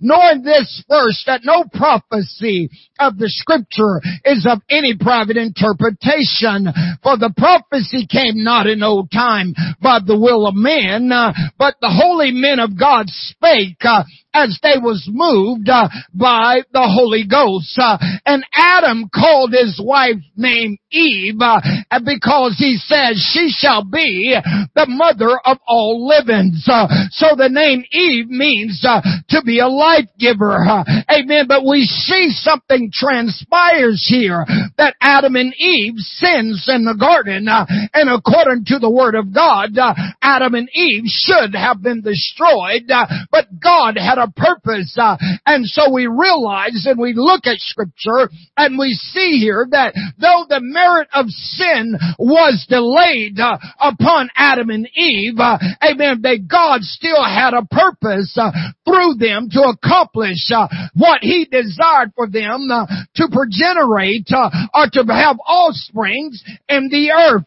knowing 0.01 0.42
this 0.42 0.83
first 0.88 1.25
that 1.27 1.40
no 1.44 1.64
prophecy 1.73 2.68
of 2.98 3.18
the 3.18 3.28
scripture 3.28 4.00
is 4.24 4.46
of 4.48 4.60
any 4.70 4.96
private 4.96 5.37
interpretation. 5.37 6.72
For 7.02 7.16
the 7.16 7.32
prophecy 7.37 8.06
came 8.06 8.44
not 8.44 8.66
in 8.66 8.82
old 8.82 9.10
time 9.10 9.54
by 9.82 9.98
the 10.04 10.18
will 10.18 10.46
of 10.46 10.54
men, 10.54 11.10
uh, 11.12 11.32
but 11.58 11.76
the 11.80 11.90
holy 11.90 12.30
men 12.30 12.58
of 12.58 12.78
God 12.78 13.06
spake 13.08 13.84
uh, 13.84 14.04
as 14.35 14.59
they 14.62 14.75
was 14.83 15.09
moved 15.11 15.68
uh, 15.68 15.88
by 16.12 16.62
the 16.73 16.83
Holy 16.83 17.25
Ghost. 17.25 17.79
Uh, 17.79 17.97
and 18.27 18.44
Adam 18.53 19.09
called 19.14 19.53
his 19.53 19.81
wife 19.83 20.20
name 20.37 20.77
Eve 20.90 21.40
uh, 21.40 21.61
because 22.05 22.57
he 22.59 22.77
says 22.77 23.16
she 23.33 23.49
shall 23.49 23.85
be 23.85 24.37
the 24.75 24.87
mother 24.88 25.38
of 25.44 25.59
all 25.66 26.07
livings. 26.07 26.66
Uh, 26.68 26.87
so 27.11 27.37
the 27.37 27.49
name 27.49 27.85
Eve 27.92 28.29
means 28.29 28.85
uh, 28.87 29.01
to 29.29 29.42
be 29.42 29.61
a 29.61 29.68
life 29.68 30.09
giver. 30.18 30.59
Uh, 30.59 30.85
amen. 31.11 31.47
But 31.47 31.64
we 31.64 31.85
see 31.85 32.31
something 32.31 32.90
transpires 32.92 34.05
here 34.09 34.44
that 34.77 34.97
Adam 35.01 35.37
and 35.37 35.55
Eve 35.55 35.94
sins 35.99 36.68
in 36.68 36.85
the 36.85 36.97
garden 36.99 37.47
and 37.49 38.11
according 38.11 38.64
to 38.66 38.79
the 38.79 38.90
word 38.90 39.14
of 39.14 39.33
God, 39.33 39.79
Adam 40.23 40.55
and 40.55 40.68
Eve 40.75 41.05
should 41.07 41.55
have 41.55 41.83
been 41.83 42.03
destroyed, 42.03 42.90
but 43.31 43.47
God 43.61 43.97
had 43.97 44.18
a 44.18 44.23
a 44.24 44.32
purpose. 44.32 44.96
Uh, 44.98 45.16
and 45.46 45.66
so 45.66 45.92
we 45.92 46.06
realize 46.06 46.87
and 46.87 46.98
we 46.98 47.12
look 47.14 47.46
at 47.46 47.58
scripture 47.58 48.30
and 48.56 48.78
we 48.78 48.92
see 48.94 49.38
here 49.38 49.66
that 49.70 49.94
though 50.18 50.44
the 50.48 50.60
merit 50.60 51.08
of 51.12 51.26
sin 51.28 51.96
was 52.18 52.64
delayed 52.68 53.38
uh, 53.38 53.58
upon 53.80 54.30
Adam 54.37 54.70
and 54.70 54.88
Eve, 54.94 55.38
uh, 55.38 55.58
amen, 55.82 56.20
that 56.22 56.48
God 56.48 56.80
still 56.82 57.22
had 57.22 57.54
a 57.54 57.66
purpose 57.66 58.38
through 58.84 59.14
them 59.18 59.48
to 59.50 59.62
accomplish 59.62 60.50
what 60.94 61.20
he 61.22 61.46
desired 61.50 62.12
for 62.14 62.28
them 62.28 62.68
to 63.14 63.28
progenerate 63.32 64.28
or 64.32 64.87
to 64.92 65.04
have 65.08 65.37
offsprings 65.46 66.42
in 66.68 66.88
the 66.90 67.10
earth. 67.10 67.44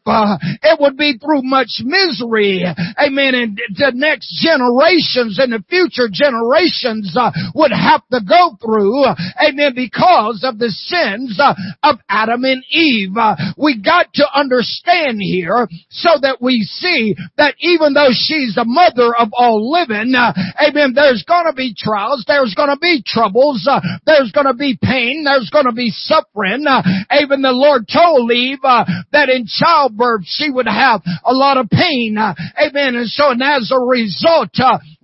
it 0.64 0.80
would 0.80 0.98
be 0.98 1.18
through 1.18 1.42
much 1.44 1.82
misery, 1.84 2.64
amen, 2.98 3.36
and 3.36 3.60
the 3.76 3.92
next 3.96 4.30
generations 4.44 5.40
and 5.40 5.54
the 5.54 5.64
future 5.70 6.10
generations 6.12 6.67
uh, 7.16 7.32
would 7.56 7.72
have 7.72 8.02
to 8.12 8.20
go 8.28 8.58
through, 8.62 9.06
amen, 9.42 9.74
because 9.76 10.44
of 10.44 10.58
the 10.60 10.70
sins 10.70 11.40
uh, 11.40 11.54
of 11.84 12.00
Adam 12.10 12.44
and 12.46 12.64
Eve. 12.70 13.16
Uh, 13.18 13.36
we 13.58 13.80
got 13.82 14.14
to 14.16 14.26
understand 14.34 15.20
here 15.20 15.68
so 15.90 16.10
that 16.22 16.42
we 16.42 16.64
see 16.64 17.16
that 17.38 17.56
even 17.60 17.94
though 17.94 18.12
she's 18.12 18.56
the 18.56 18.66
mother 18.66 19.16
of 19.16 19.30
all 19.34 19.72
living, 19.72 20.14
uh, 20.16 20.34
amen, 20.62 20.94
there's 20.94 21.24
gonna 21.28 21.54
be 21.54 21.74
trials, 21.78 22.24
there's 22.28 22.54
gonna 22.56 22.78
be 22.78 23.04
troubles, 23.06 23.68
uh, 23.70 23.82
there's 24.06 24.32
gonna 24.32 24.54
be 24.54 24.78
pain, 24.82 25.24
there's 25.24 25.50
gonna 25.50 25.74
be 25.74 25.90
suffering. 25.90 26.66
Uh, 26.68 26.82
even 27.22 27.42
the 27.42 27.52
Lord 27.52 27.88
told 27.88 28.32
Eve 28.32 28.62
that 28.64 29.30
in 29.30 29.46
childbirth 29.48 30.24
she 30.26 30.50
would 30.50 30.68
have 30.68 31.02
a 31.26 31.34
lot 31.34 31.58
of 31.58 31.70
pain. 31.70 32.18
amen. 32.18 32.96
And 32.96 33.08
so, 33.08 33.32
and 33.32 33.44
as 33.44 33.72
a 33.72 33.80
result, 33.80 34.50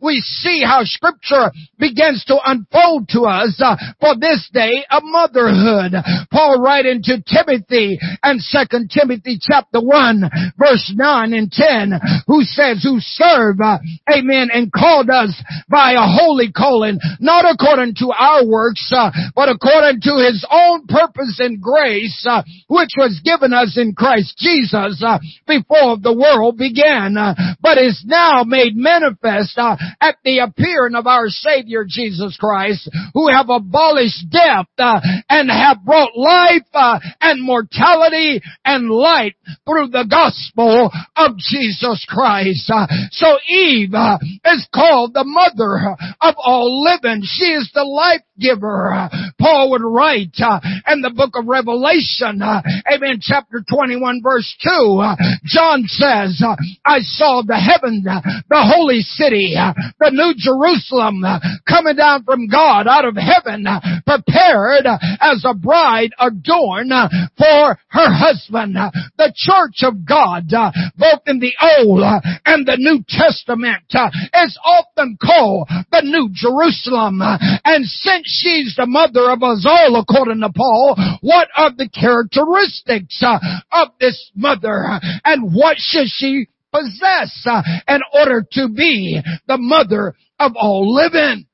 we 0.04 0.20
see 0.20 0.64
how 0.66 0.82
scripture 0.84 1.52
begins 1.80 2.24
to 2.26 2.38
unfold 2.46 3.08
to 3.10 3.22
us 3.22 3.60
uh, 3.64 3.76
for 4.00 4.16
this 4.20 4.50
day 4.54 4.86
of 4.92 5.02
motherhood. 5.04 5.94
Paul 6.32 6.62
writing 6.62 7.02
to 7.04 7.24
Timothy 7.26 7.98
and 8.22 8.42
Second 8.42 8.92
Timothy 8.92 9.40
chapter 9.42 9.80
1 9.80 10.30
verse 10.58 10.92
9 10.96 11.34
and 11.34 11.52
10 11.52 11.94
who 12.28 12.44
says 12.44 12.84
who 12.84 12.98
serve, 13.00 13.60
uh, 13.64 13.78
amen, 14.12 14.50
and 14.54 14.72
called 14.72 15.10
us 15.10 15.34
by 15.70 15.94
a 15.94 16.06
holy 16.06 16.52
calling, 16.52 17.00
not 17.20 17.46
according 17.50 17.96
to 17.96 18.12
our 18.12 18.46
works, 18.46 18.92
uh, 18.96 19.12
but 19.36 19.50
according 19.50 20.02
to 20.02 20.18
his 20.26 20.46
own 20.52 20.86
purpose 20.88 21.40
and 21.40 21.62
grace, 21.62 22.26
uh, 22.30 22.44
which 22.68 22.92
was 22.98 23.22
given 23.24 23.54
us 23.54 23.78
in 23.78 23.94
Christ 23.94 24.38
Jesus 24.38 25.04
uh, 25.06 25.20
before 25.48 25.98
the 25.98 26.14
world 26.14 26.58
began, 26.58 27.18
uh, 27.18 27.36
but 27.62 27.78
is 27.78 28.04
now 28.06 28.44
made 28.44 28.76
manifest 28.76 29.58
at 30.02 30.18
the 30.24 30.40
appearing 30.40 30.96
of 30.96 31.08
our 31.08 31.28
Savior 31.28 31.86
Jesus 31.88 32.38
Christ, 32.40 32.90
who 33.14 33.30
have 33.30 33.50
abolished 33.50 34.30
death 34.30 34.68
uh, 34.78 35.00
and 35.30 35.50
have 35.50 35.84
brought 35.86 36.16
life 36.16 36.68
uh, 36.74 37.00
and 37.22 37.42
mortality 37.42 38.42
and 38.66 38.90
light 38.90 39.36
through 39.66 39.88
the 39.88 40.06
gospel 40.10 40.92
of 41.16 41.38
Jesus 41.38 42.06
Christ. 42.08 42.70
Uh, 42.70 42.88
so 43.12 43.38
Eve 43.48 43.94
uh, 43.94 44.18
is 44.46 44.68
called 44.74 45.14
the 45.14 45.24
mother 45.24 45.96
of 46.22 46.36
all 46.38 46.84
living. 46.84 47.22
She 47.24 47.46
is 47.46 47.72
the 47.74 47.84
life 47.84 48.22
giver. 48.40 49.10
Paul 49.40 49.72
would 49.72 49.84
write 49.84 50.36
uh, 50.40 50.60
in 50.88 51.02
the 51.02 51.14
book 51.16 51.32
of 51.36 51.48
Revelation, 51.48 52.42
uh, 52.42 52.62
amen, 52.92 53.20
chapter 53.22 53.64
21 53.68 54.22
verse 54.24 54.56
2, 54.64 55.04
John 55.46 55.84
says, 55.86 56.42
I 56.86 57.00
saw 57.00 57.42
the 57.46 57.56
heaven, 57.56 58.04
the 58.04 58.74
holy 58.74 59.02
city, 59.02 59.56
the 60.00 60.12
new 60.12 60.34
Jerusalem 60.38 61.24
uh, 61.24 61.40
coming 61.68 61.96
down 61.96 62.24
from 62.24 62.48
God 62.48 62.88
out 62.88 63.06
of 63.06 63.16
heaven, 63.16 63.66
uh, 63.68 63.80
prepared 64.06 64.86
uh, 64.86 64.98
as 65.22 65.44
a 65.46 65.54
bride 65.54 66.12
adorned 66.20 66.92
for 67.38 67.78
her 67.90 68.10
husband. 68.12 68.76
The 69.18 69.34
church 69.36 69.84
of 69.84 70.06
God, 70.06 70.50
both 70.98 71.22
in 71.28 71.40
the 71.40 71.54
Old 71.62 72.04
and 72.46 72.66
the 72.66 72.78
New 72.78 73.04
Testament, 73.08 73.84
is 73.92 74.60
often 74.64 75.18
called 75.22 75.68
the 75.92 76.02
New 76.04 76.30
Jerusalem. 76.34 77.20
And 77.22 77.86
since 77.86 78.28
she's 78.28 78.76
the 78.76 78.86
mother 78.86 79.32
of 79.32 79.44
us 79.44 79.66
all, 79.68 80.00
according 80.00 80.42
to 80.42 80.50
Paul, 80.50 80.96
what 81.22 81.48
are 81.56 81.72
the 81.72 81.90
characteristics 81.90 83.24
of 83.72 83.88
this 84.00 84.32
mother? 84.36 85.00
And 85.24 85.54
what 85.54 85.78
should 85.78 86.08
she 86.08 86.48
possess 86.74 87.46
uh, 87.46 87.62
in 87.88 88.00
order 88.14 88.46
to 88.54 88.68
be 88.68 89.22
the 89.48 89.58
mother 89.58 90.16
of 90.40 90.54
all 90.56 90.94
living. 90.94 91.46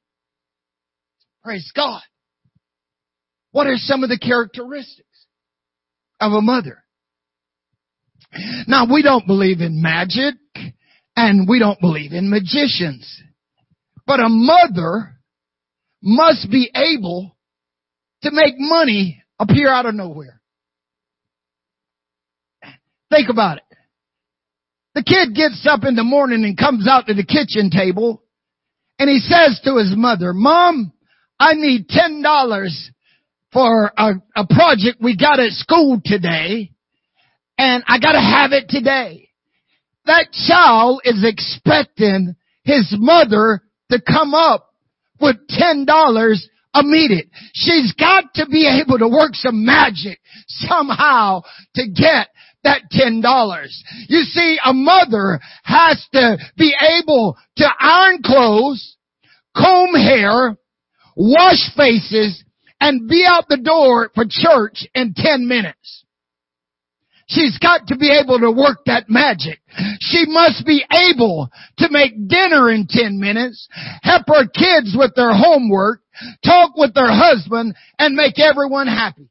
Praise 1.43 1.71
God. 1.75 2.01
What 3.51 3.67
are 3.67 3.77
some 3.77 4.03
of 4.03 4.09
the 4.09 4.19
characteristics 4.19 5.25
of 6.19 6.31
a 6.31 6.41
mother? 6.41 6.83
Now 8.67 8.85
we 8.91 9.01
don't 9.01 9.25
believe 9.25 9.59
in 9.61 9.81
magic 9.81 10.35
and 11.15 11.47
we 11.49 11.59
don't 11.59 11.81
believe 11.81 12.13
in 12.13 12.29
magicians, 12.29 13.21
but 14.05 14.19
a 14.19 14.29
mother 14.29 15.15
must 16.01 16.49
be 16.49 16.71
able 16.75 17.35
to 18.21 18.31
make 18.31 18.53
money 18.57 19.23
appear 19.39 19.69
out 19.69 19.85
of 19.85 19.95
nowhere. 19.95 20.39
Think 23.09 23.29
about 23.29 23.57
it. 23.57 23.68
The 24.99 25.05
kid 25.05 25.33
gets 25.33 25.65
up 25.65 25.85
in 25.85 25.95
the 25.95 26.03
morning 26.03 26.43
and 26.43 26.57
comes 26.57 26.85
out 26.85 27.07
to 27.07 27.13
the 27.13 27.23
kitchen 27.23 27.69
table 27.69 28.21
and 28.99 29.09
he 29.09 29.19
says 29.19 29.61
to 29.63 29.77
his 29.77 29.93
mother, 29.95 30.33
Mom, 30.33 30.91
I 31.39 31.53
need 31.53 31.87
ten 31.87 32.21
dollars 32.21 32.91
for 33.53 33.93
a, 33.97 34.15
a 34.35 34.45
project 34.45 34.97
we 34.99 35.15
got 35.15 35.39
at 35.39 35.53
school 35.53 36.01
today 36.03 36.71
and 37.57 37.81
I 37.87 37.99
gotta 37.99 38.19
have 38.19 38.51
it 38.51 38.67
today. 38.67 39.29
That 40.05 40.33
child 40.33 40.99
is 41.05 41.23
expecting 41.23 42.35
his 42.65 42.93
mother 42.99 43.61
to 43.93 44.01
come 44.01 44.33
up 44.33 44.67
with 45.21 45.37
ten 45.47 45.85
dollars 45.85 46.45
immediate. 46.75 47.29
She's 47.53 47.93
got 47.93 48.25
to 48.35 48.47
be 48.47 48.67
able 48.67 48.99
to 48.99 49.07
work 49.07 49.31
some 49.35 49.65
magic 49.65 50.19
somehow 50.47 51.43
to 51.75 51.87
get 51.87 52.27
that 52.63 52.81
ten 52.91 53.21
dollars. 53.21 53.83
You 54.07 54.21
see, 54.21 54.57
a 54.63 54.73
mother 54.73 55.39
has 55.63 56.05
to 56.13 56.37
be 56.57 56.73
able 56.99 57.37
to 57.57 57.67
iron 57.79 58.21
clothes, 58.23 58.97
comb 59.55 59.93
hair, 59.95 60.57
wash 61.15 61.75
faces, 61.75 62.43
and 62.79 63.07
be 63.07 63.25
out 63.27 63.47
the 63.49 63.57
door 63.57 64.11
for 64.13 64.25
church 64.27 64.87
in 64.93 65.13
ten 65.15 65.47
minutes. 65.47 66.05
She's 67.29 67.59
got 67.59 67.87
to 67.87 67.95
be 67.95 68.11
able 68.11 68.39
to 68.39 68.51
work 68.51 68.79
that 68.87 69.07
magic. 69.07 69.59
She 69.99 70.25
must 70.27 70.65
be 70.65 70.83
able 70.91 71.49
to 71.77 71.87
make 71.91 72.27
dinner 72.27 72.71
in 72.71 72.87
10 72.89 73.19
minutes, 73.19 73.67
help 74.01 74.23
her 74.27 74.47
kids 74.47 74.95
with 74.97 75.13
their 75.15 75.31
homework, 75.31 76.01
talk 76.43 76.75
with 76.75 76.95
their 76.95 77.11
husband, 77.11 77.75
and 77.99 78.15
make 78.15 78.39
everyone 78.39 78.87
happy. 78.87 79.29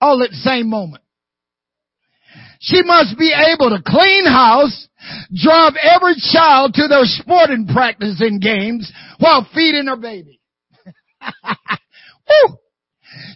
All 0.00 0.22
at 0.22 0.30
the 0.30 0.36
same 0.36 0.68
moment. 0.68 1.02
She 2.60 2.82
must 2.82 3.18
be 3.18 3.32
able 3.32 3.70
to 3.70 3.82
clean 3.84 4.26
house, 4.26 4.88
drive 5.34 5.74
every 5.80 6.14
child 6.32 6.74
to 6.74 6.88
their 6.88 7.04
sporting 7.04 7.66
practice 7.66 8.20
and 8.20 8.40
games 8.40 8.90
while 9.18 9.46
feeding 9.54 9.86
her 9.86 9.96
baby. 9.96 10.40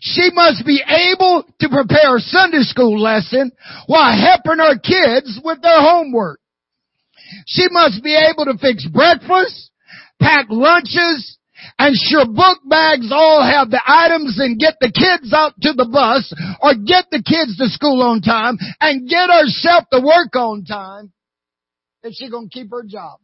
She 0.00 0.30
must 0.32 0.64
be 0.66 0.82
able 0.86 1.44
to 1.60 1.68
prepare 1.68 2.16
a 2.16 2.20
Sunday 2.20 2.62
school 2.62 3.00
lesson 3.00 3.52
while 3.86 4.18
helping 4.18 4.58
her 4.58 4.78
kids 4.78 5.38
with 5.44 5.60
their 5.62 5.80
homework. 5.80 6.40
She 7.46 7.66
must 7.70 8.02
be 8.02 8.14
able 8.14 8.46
to 8.46 8.58
fix 8.58 8.86
breakfast, 8.86 9.70
pack 10.20 10.46
lunches, 10.48 11.38
and 11.78 11.96
sure 11.96 12.26
book 12.26 12.58
bags 12.68 13.10
all 13.12 13.42
have 13.42 13.70
the 13.70 13.80
items 13.84 14.38
and 14.38 14.58
get 14.58 14.74
the 14.80 14.92
kids 14.92 15.32
out 15.32 15.54
to 15.62 15.72
the 15.72 15.88
bus 15.90 16.32
or 16.62 16.74
get 16.74 17.06
the 17.10 17.22
kids 17.22 17.56
to 17.58 17.68
school 17.68 18.02
on 18.02 18.20
time 18.20 18.58
and 18.80 19.08
get 19.08 19.30
herself 19.30 19.84
to 19.92 20.00
work 20.00 20.34
on 20.36 20.64
time 20.64 21.12
if 22.02 22.14
she's 22.14 22.30
going 22.30 22.48
to 22.48 22.52
keep 22.52 22.70
her 22.70 22.84
job. 22.86 23.18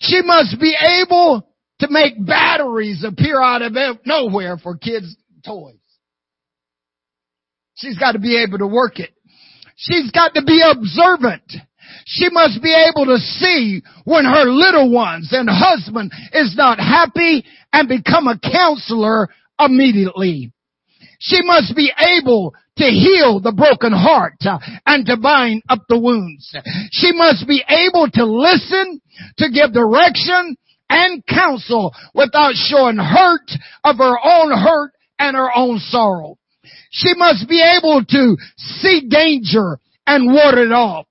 She 0.00 0.22
must 0.22 0.58
be 0.60 0.74
able 1.02 1.48
to 1.80 1.88
make 1.90 2.14
batteries 2.24 3.04
appear 3.04 3.40
out 3.40 3.62
of 3.62 3.74
nowhere 4.04 4.56
for 4.58 4.76
kids' 4.76 5.16
toys. 5.44 5.74
She's 7.76 7.96
got 7.96 8.12
to 8.12 8.18
be 8.18 8.42
able 8.42 8.58
to 8.58 8.66
work 8.66 8.98
it. 8.98 9.10
She's 9.76 10.10
got 10.10 10.34
to 10.34 10.42
be 10.42 10.60
observant. 10.60 11.52
She 12.06 12.28
must 12.30 12.62
be 12.62 12.74
able 12.74 13.06
to 13.06 13.18
see 13.18 13.82
when 14.04 14.24
her 14.24 14.44
little 14.44 14.90
ones 14.90 15.28
and 15.32 15.48
husband 15.50 16.12
is 16.32 16.54
not 16.56 16.78
happy 16.78 17.44
and 17.72 17.88
become 17.88 18.28
a 18.28 18.38
counselor 18.38 19.28
immediately. 19.60 20.52
She 21.20 21.42
must 21.42 21.74
be 21.74 21.92
able 21.98 22.54
to 22.76 22.84
heal 22.84 23.40
the 23.40 23.52
broken 23.52 23.92
heart 23.92 24.36
uh, 24.42 24.58
and 24.86 25.04
to 25.06 25.16
bind 25.16 25.62
up 25.68 25.80
the 25.88 25.98
wounds. 25.98 26.54
She 26.92 27.12
must 27.12 27.46
be 27.46 27.62
able 27.68 28.08
to 28.12 28.24
listen, 28.24 29.00
to 29.38 29.50
give 29.50 29.72
direction 29.72 30.56
and 30.88 31.26
counsel 31.26 31.92
without 32.14 32.54
showing 32.54 32.96
hurt 32.96 33.50
of 33.84 33.96
her 33.98 34.16
own 34.24 34.56
hurt 34.56 34.92
and 35.18 35.36
her 35.36 35.50
own 35.54 35.78
sorrow. 35.78 36.38
She 36.90 37.14
must 37.14 37.48
be 37.48 37.60
able 37.60 38.04
to 38.04 38.36
see 38.56 39.08
danger 39.08 39.78
and 40.06 40.32
ward 40.32 40.56
it 40.58 40.72
off. 40.72 41.06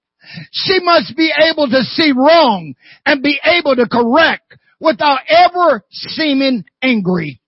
She 0.51 0.79
must 0.81 1.15
be 1.15 1.31
able 1.49 1.67
to 1.67 1.81
see 1.83 2.11
wrong 2.15 2.75
and 3.05 3.23
be 3.23 3.39
able 3.43 3.75
to 3.75 3.87
correct 3.87 4.55
without 4.79 5.19
ever 5.27 5.83
seeming 5.91 6.65
angry. 6.81 7.39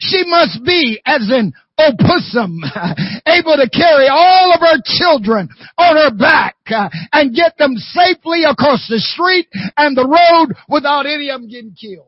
She 0.00 0.24
must 0.26 0.64
be 0.64 1.00
as 1.04 1.28
an 1.30 1.52
opossum, 1.78 2.60
able 3.26 3.56
to 3.56 3.68
carry 3.70 4.08
all 4.08 4.52
of 4.52 4.60
her 4.60 4.80
children 4.84 5.48
on 5.76 5.96
her 5.96 6.10
back 6.10 6.56
uh, 6.68 6.88
and 7.12 7.34
get 7.34 7.56
them 7.58 7.74
safely 7.76 8.44
across 8.44 8.86
the 8.88 8.98
street 8.98 9.48
and 9.76 9.96
the 9.96 10.06
road 10.06 10.54
without 10.68 11.06
any 11.06 11.30
of 11.30 11.40
them 11.40 11.50
getting 11.50 11.74
killed. 11.74 12.06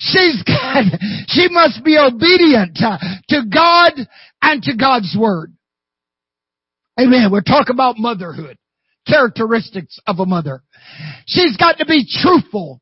She's 0.00 0.42
got, 0.42 0.84
she 1.28 1.48
must 1.50 1.84
be 1.84 1.96
obedient 1.98 2.78
uh, 2.82 2.98
to 3.28 3.42
God 3.52 3.92
and 4.40 4.62
to 4.62 4.76
God's 4.76 5.16
word. 5.18 5.52
Amen. 7.00 7.30
We're 7.30 7.40
talking 7.40 7.74
about 7.74 7.98
motherhood. 7.98 8.58
Characteristics 9.06 9.98
of 10.06 10.20
a 10.20 10.26
mother. 10.26 10.62
She's 11.26 11.56
got 11.56 11.78
to 11.78 11.86
be 11.86 12.06
truthful, 12.08 12.80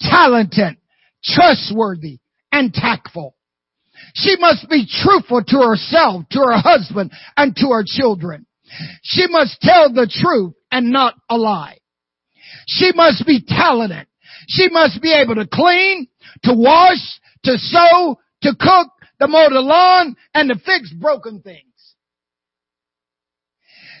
talented, 0.00 0.76
trustworthy, 1.24 2.18
and 2.52 2.72
tactful. 2.72 3.36
She 4.14 4.36
must 4.38 4.68
be 4.68 4.86
truthful 4.86 5.42
to 5.42 5.58
herself, 5.58 6.24
to 6.30 6.38
her 6.40 6.58
husband, 6.58 7.12
and 7.36 7.54
to 7.56 7.68
her 7.68 7.84
children. 7.86 8.46
She 9.02 9.26
must 9.28 9.60
tell 9.60 9.92
the 9.92 10.10
truth 10.10 10.54
and 10.70 10.90
not 10.90 11.14
a 11.30 11.36
lie. 11.36 11.78
She 12.66 12.92
must 12.94 13.26
be 13.26 13.42
talented. 13.46 14.06
She 14.48 14.68
must 14.68 15.00
be 15.00 15.12
able 15.12 15.36
to 15.36 15.46
clean, 15.46 16.08
to 16.42 16.52
wash, 16.54 17.20
to 17.44 17.56
sew, 17.56 18.18
to 18.42 18.54
cook, 18.58 18.88
to 19.20 19.28
mow 19.28 19.48
the 19.48 19.60
lawn, 19.60 20.16
and 20.34 20.50
to 20.50 20.56
fix 20.56 20.92
broken 20.92 21.40
things. 21.40 21.73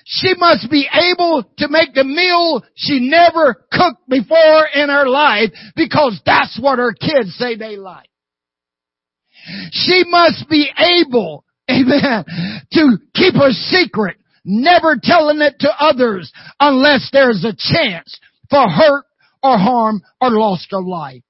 She 0.04 0.34
must 0.36 0.70
be 0.70 0.86
able 0.92 1.44
to 1.58 1.68
make 1.68 1.94
the 1.94 2.04
meal 2.04 2.62
she 2.74 3.00
never 3.00 3.54
cooked 3.72 4.06
before 4.08 4.66
in 4.74 4.90
her 4.90 5.08
life 5.08 5.50
because 5.76 6.20
that's 6.26 6.58
what 6.60 6.78
her 6.78 6.92
kids 6.92 7.34
say 7.36 7.56
they 7.56 7.76
like. 7.76 8.08
She 9.70 10.04
must 10.06 10.48
be 10.48 10.70
able, 10.78 11.44
amen, 11.70 12.24
to 12.72 12.98
keep 13.14 13.34
her 13.34 13.50
secret, 13.50 14.18
never 14.44 14.98
telling 15.02 15.40
it 15.40 15.58
to 15.60 15.70
others 15.78 16.30
unless 16.60 17.08
there's 17.12 17.44
a 17.44 17.56
chance 17.56 18.18
for 18.50 18.68
hurt 18.68 19.04
or 19.42 19.58
harm 19.58 20.02
or 20.20 20.30
loss 20.30 20.66
of 20.70 20.84
life. 20.84 21.22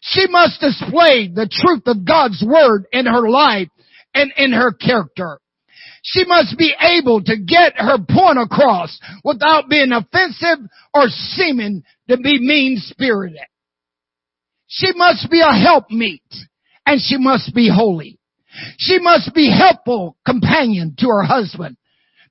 She 0.00 0.26
must 0.28 0.60
display 0.60 1.28
the 1.28 1.48
truth 1.50 1.82
of 1.86 2.06
God's 2.06 2.44
word 2.46 2.86
in 2.92 3.06
her 3.06 3.28
life 3.28 3.68
and 4.14 4.32
in 4.36 4.52
her 4.52 4.72
character. 4.72 5.40
She 6.02 6.24
must 6.24 6.56
be 6.56 6.74
able 6.80 7.22
to 7.24 7.36
get 7.36 7.74
her 7.76 7.98
point 7.98 8.38
across 8.38 8.98
without 9.24 9.68
being 9.68 9.92
offensive 9.92 10.58
or 10.94 11.08
seeming 11.08 11.82
to 12.08 12.16
be 12.16 12.38
mean 12.40 12.76
spirited. 12.78 13.40
She 14.68 14.92
must 14.94 15.30
be 15.30 15.40
a 15.40 15.52
helpmeet 15.52 16.22
and 16.86 17.00
she 17.00 17.16
must 17.16 17.54
be 17.54 17.70
holy. 17.74 18.18
She 18.78 18.98
must 18.98 19.34
be 19.34 19.50
helpful 19.50 20.16
companion 20.24 20.94
to 20.98 21.06
her 21.08 21.22
husband. 21.22 21.76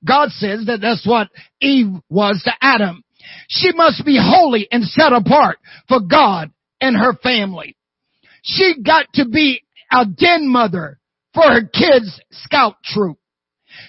God 0.04 0.30
says 0.30 0.66
that 0.66 0.80
that's 0.80 1.06
what 1.06 1.28
Eve 1.60 1.92
was 2.08 2.40
to 2.44 2.52
Adam. 2.60 3.02
She 3.48 3.72
must 3.72 4.04
be 4.04 4.18
holy 4.20 4.68
and 4.70 4.84
set 4.84 5.12
apart 5.12 5.58
for 5.88 6.00
God 6.00 6.50
and 6.80 6.96
her 6.96 7.14
family. 7.14 7.76
She 8.42 8.76
got 8.84 9.06
to 9.14 9.28
be 9.28 9.62
a 9.90 10.04
den 10.06 10.48
mother 10.48 10.98
for 11.34 11.42
her 11.42 11.62
kids' 11.62 12.20
scout 12.30 12.76
troop. 12.84 13.18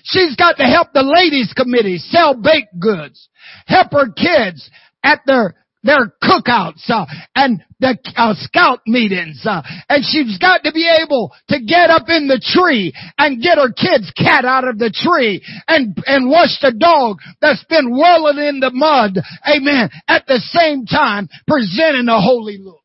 She's 0.03 0.35
got 0.35 0.57
to 0.57 0.63
help 0.63 0.93
the 0.93 1.03
ladies 1.03 1.53
committee 1.55 1.97
sell 1.97 2.35
baked 2.35 2.79
goods, 2.79 3.29
help 3.67 3.91
her 3.91 4.11
kids 4.11 4.69
at 5.03 5.21
their 5.25 5.55
their 5.83 6.13
cookouts 6.21 6.89
uh, 6.89 7.05
and 7.35 7.63
the 7.79 7.97
uh, 8.17 8.33
scout 8.35 8.81
meetings 8.85 9.41
uh, 9.45 9.61
and 9.87 10.03
she's 10.03 10.37
got 10.37 10.63
to 10.63 10.73
be 10.73 10.89
able 11.01 11.31
to 11.47 11.59
get 11.61 11.89
up 11.89 12.09
in 12.09 12.27
the 12.27 12.41
tree 12.43 12.93
and 13.17 13.41
get 13.41 13.57
her 13.57 13.71
kid's 13.71 14.11
cat 14.11 14.43
out 14.43 14.67
of 14.67 14.77
the 14.77 14.91
tree 14.93 15.41
and 15.69 15.97
and 16.05 16.29
wash 16.29 16.59
the 16.61 16.73
dog 16.77 17.19
that's 17.39 17.63
been 17.69 17.91
whirling 17.91 18.45
in 18.45 18.59
the 18.59 18.71
mud 18.71 19.17
amen 19.47 19.89
at 20.09 20.27
the 20.27 20.39
same 20.51 20.85
time 20.85 21.29
presenting 21.47 22.09
a 22.09 22.19
holy 22.19 22.57
look. 22.57 22.81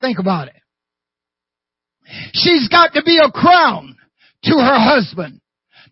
Think 0.00 0.20
about 0.20 0.48
it 0.48 0.61
she's 2.32 2.68
got 2.68 2.94
to 2.94 3.02
be 3.02 3.18
a 3.18 3.30
crown 3.30 3.96
to 4.44 4.52
her 4.52 4.78
husband 4.78 5.40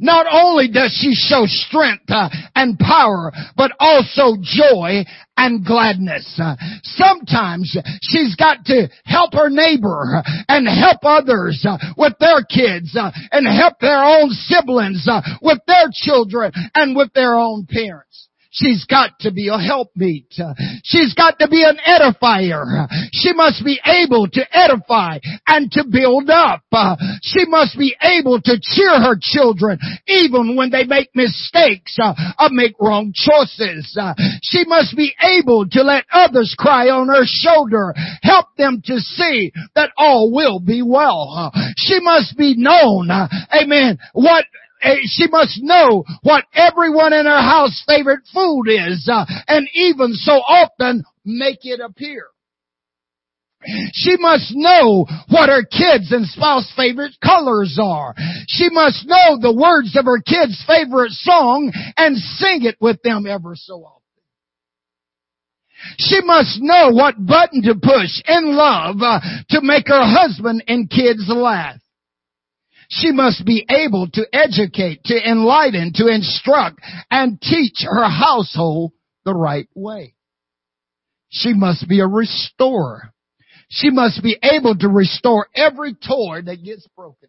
not 0.00 0.26
only 0.30 0.68
does 0.68 0.96
she 0.98 1.12
show 1.12 1.44
strength 1.46 2.08
uh, 2.08 2.28
and 2.56 2.78
power, 2.78 3.30
but 3.56 3.70
also 3.78 4.36
joy 4.42 5.04
and 5.36 5.64
gladness. 5.64 6.40
Uh, 6.42 6.56
sometimes 6.82 7.76
she's 8.00 8.34
got 8.34 8.64
to 8.64 8.88
help 9.04 9.34
her 9.34 9.50
neighbor 9.50 10.22
and 10.48 10.66
help 10.66 10.98
others 11.02 11.64
uh, 11.68 11.76
with 11.96 12.14
their 12.18 12.42
kids 12.42 12.96
uh, 12.96 13.10
and 13.30 13.46
help 13.46 13.78
their 13.80 14.02
own 14.02 14.30
siblings 14.30 15.06
uh, 15.08 15.20
with 15.42 15.58
their 15.66 15.88
children 15.92 16.50
and 16.74 16.96
with 16.96 17.12
their 17.12 17.34
own 17.34 17.66
parents. 17.66 18.29
She's 18.50 18.84
got 18.84 19.18
to 19.20 19.32
be 19.32 19.48
a 19.48 19.58
helpmeet. 19.58 20.26
She's 20.82 21.14
got 21.14 21.38
to 21.38 21.48
be 21.48 21.62
an 21.62 21.78
edifier. 21.86 22.88
She 23.12 23.32
must 23.32 23.64
be 23.64 23.80
able 23.84 24.28
to 24.28 24.42
edify 24.52 25.18
and 25.46 25.70
to 25.72 25.84
build 25.88 26.30
up. 26.30 26.62
She 27.22 27.44
must 27.46 27.78
be 27.78 27.94
able 28.02 28.40
to 28.42 28.58
cheer 28.60 29.00
her 29.00 29.16
children 29.20 29.78
even 30.06 30.56
when 30.56 30.70
they 30.70 30.84
make 30.84 31.10
mistakes 31.14 31.96
uh, 32.02 32.14
or 32.38 32.48
make 32.50 32.74
wrong 32.80 33.12
choices. 33.14 33.96
She 34.42 34.64
must 34.66 34.96
be 34.96 35.14
able 35.22 35.68
to 35.70 35.82
let 35.82 36.04
others 36.12 36.54
cry 36.58 36.88
on 36.88 37.08
her 37.08 37.24
shoulder, 37.24 37.94
help 38.22 38.46
them 38.56 38.82
to 38.86 38.98
see 38.98 39.52
that 39.74 39.90
all 39.96 40.32
will 40.32 40.60
be 40.60 40.82
well. 40.82 41.52
She 41.76 42.00
must 42.00 42.36
be 42.36 42.54
known, 42.56 43.10
uh, 43.10 43.28
amen, 43.52 43.98
what 44.12 44.44
she 45.04 45.26
must 45.28 45.58
know 45.62 46.04
what 46.22 46.44
everyone 46.54 47.12
in 47.12 47.26
her 47.26 47.42
house 47.42 47.82
favorite 47.86 48.20
food 48.32 48.64
is, 48.68 49.08
uh, 49.10 49.24
and 49.48 49.68
even 49.74 50.12
so 50.14 50.32
often 50.32 51.04
make 51.24 51.60
it 51.62 51.80
appear. 51.80 52.26
She 53.92 54.16
must 54.16 54.52
know 54.54 55.04
what 55.28 55.50
her 55.50 55.62
kids 55.64 56.12
and 56.12 56.26
spouse 56.26 56.72
favorite 56.76 57.14
colors 57.22 57.78
are. 57.80 58.14
She 58.48 58.70
must 58.70 59.06
know 59.06 59.38
the 59.38 59.54
words 59.54 59.94
of 59.96 60.06
her 60.06 60.22
kids' 60.22 60.64
favorite 60.66 61.12
song 61.12 61.70
and 61.98 62.16
sing 62.16 62.64
it 62.64 62.76
with 62.80 63.02
them 63.02 63.26
ever 63.26 63.54
so 63.54 63.84
often. 63.84 64.00
She 65.98 66.20
must 66.22 66.58
know 66.60 66.90
what 66.90 67.24
button 67.24 67.62
to 67.62 67.74
push 67.74 68.22
in 68.26 68.54
love 68.56 68.96
uh, 69.02 69.20
to 69.50 69.60
make 69.62 69.88
her 69.88 70.04
husband 70.04 70.64
and 70.66 70.88
kids 70.88 71.24
laugh. 71.28 71.76
She 72.90 73.12
must 73.12 73.44
be 73.44 73.64
able 73.70 74.08
to 74.14 74.26
educate, 74.32 75.04
to 75.04 75.30
enlighten, 75.30 75.92
to 75.94 76.08
instruct, 76.08 76.80
and 77.10 77.40
teach 77.40 77.76
her 77.82 78.08
household 78.08 78.92
the 79.24 79.34
right 79.34 79.68
way. 79.74 80.14
She 81.28 81.54
must 81.54 81.88
be 81.88 82.00
a 82.00 82.06
restorer. 82.08 83.12
She 83.68 83.90
must 83.90 84.22
be 84.24 84.36
able 84.42 84.76
to 84.76 84.88
restore 84.88 85.46
every 85.54 85.94
toy 85.94 86.42
that 86.44 86.64
gets 86.64 86.86
broken. 86.96 87.28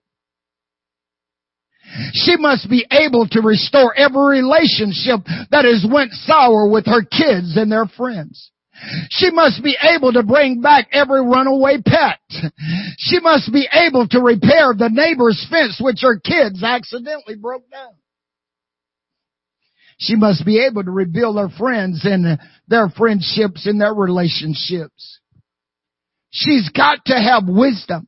She 2.13 2.37
must 2.37 2.67
be 2.67 2.87
able 2.91 3.27
to 3.27 3.41
restore 3.41 3.95
every 3.95 4.41
relationship 4.41 5.19
that 5.51 5.65
has 5.65 5.85
went 5.87 6.13
sour 6.13 6.69
with 6.69 6.87
her 6.87 7.03
kids 7.03 7.55
and 7.55 7.71
their 7.71 7.85
friends. 7.85 8.49
She 9.09 9.29
must 9.31 9.63
be 9.63 9.77
able 9.81 10.13
to 10.13 10.23
bring 10.23 10.61
back 10.61 10.87
every 10.91 11.21
runaway 11.21 11.77
pet. 11.85 12.19
She 12.97 13.19
must 13.19 13.51
be 13.51 13.67
able 13.71 14.07
to 14.07 14.19
repair 14.19 14.73
the 14.73 14.89
neighbor's 14.91 15.45
fence 15.49 15.79
which 15.79 16.01
her 16.01 16.19
kids 16.19 16.63
accidentally 16.63 17.35
broke 17.35 17.69
down. 17.69 17.93
She 19.99 20.15
must 20.15 20.45
be 20.45 20.65
able 20.65 20.83
to 20.83 20.91
rebuild 20.91 21.37
her 21.37 21.49
friends 21.49 22.01
and 22.05 22.39
their 22.67 22.89
friendships 22.89 23.67
and 23.67 23.79
their 23.79 23.93
relationships. 23.93 25.19
She's 26.31 26.69
got 26.69 27.05
to 27.05 27.13
have 27.13 27.43
wisdom. 27.47 28.07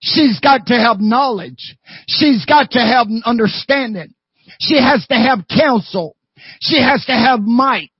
She's 0.00 0.38
got 0.40 0.66
to 0.66 0.74
have 0.74 1.00
knowledge. 1.00 1.76
She's 2.06 2.44
got 2.44 2.72
to 2.72 2.80
have 2.80 3.08
understanding. 3.24 4.14
She 4.60 4.76
has 4.76 5.06
to 5.08 5.14
have 5.14 5.46
counsel. 5.48 6.16
She 6.60 6.80
has 6.80 7.04
to 7.06 7.12
have 7.12 7.40
might. 7.40 7.90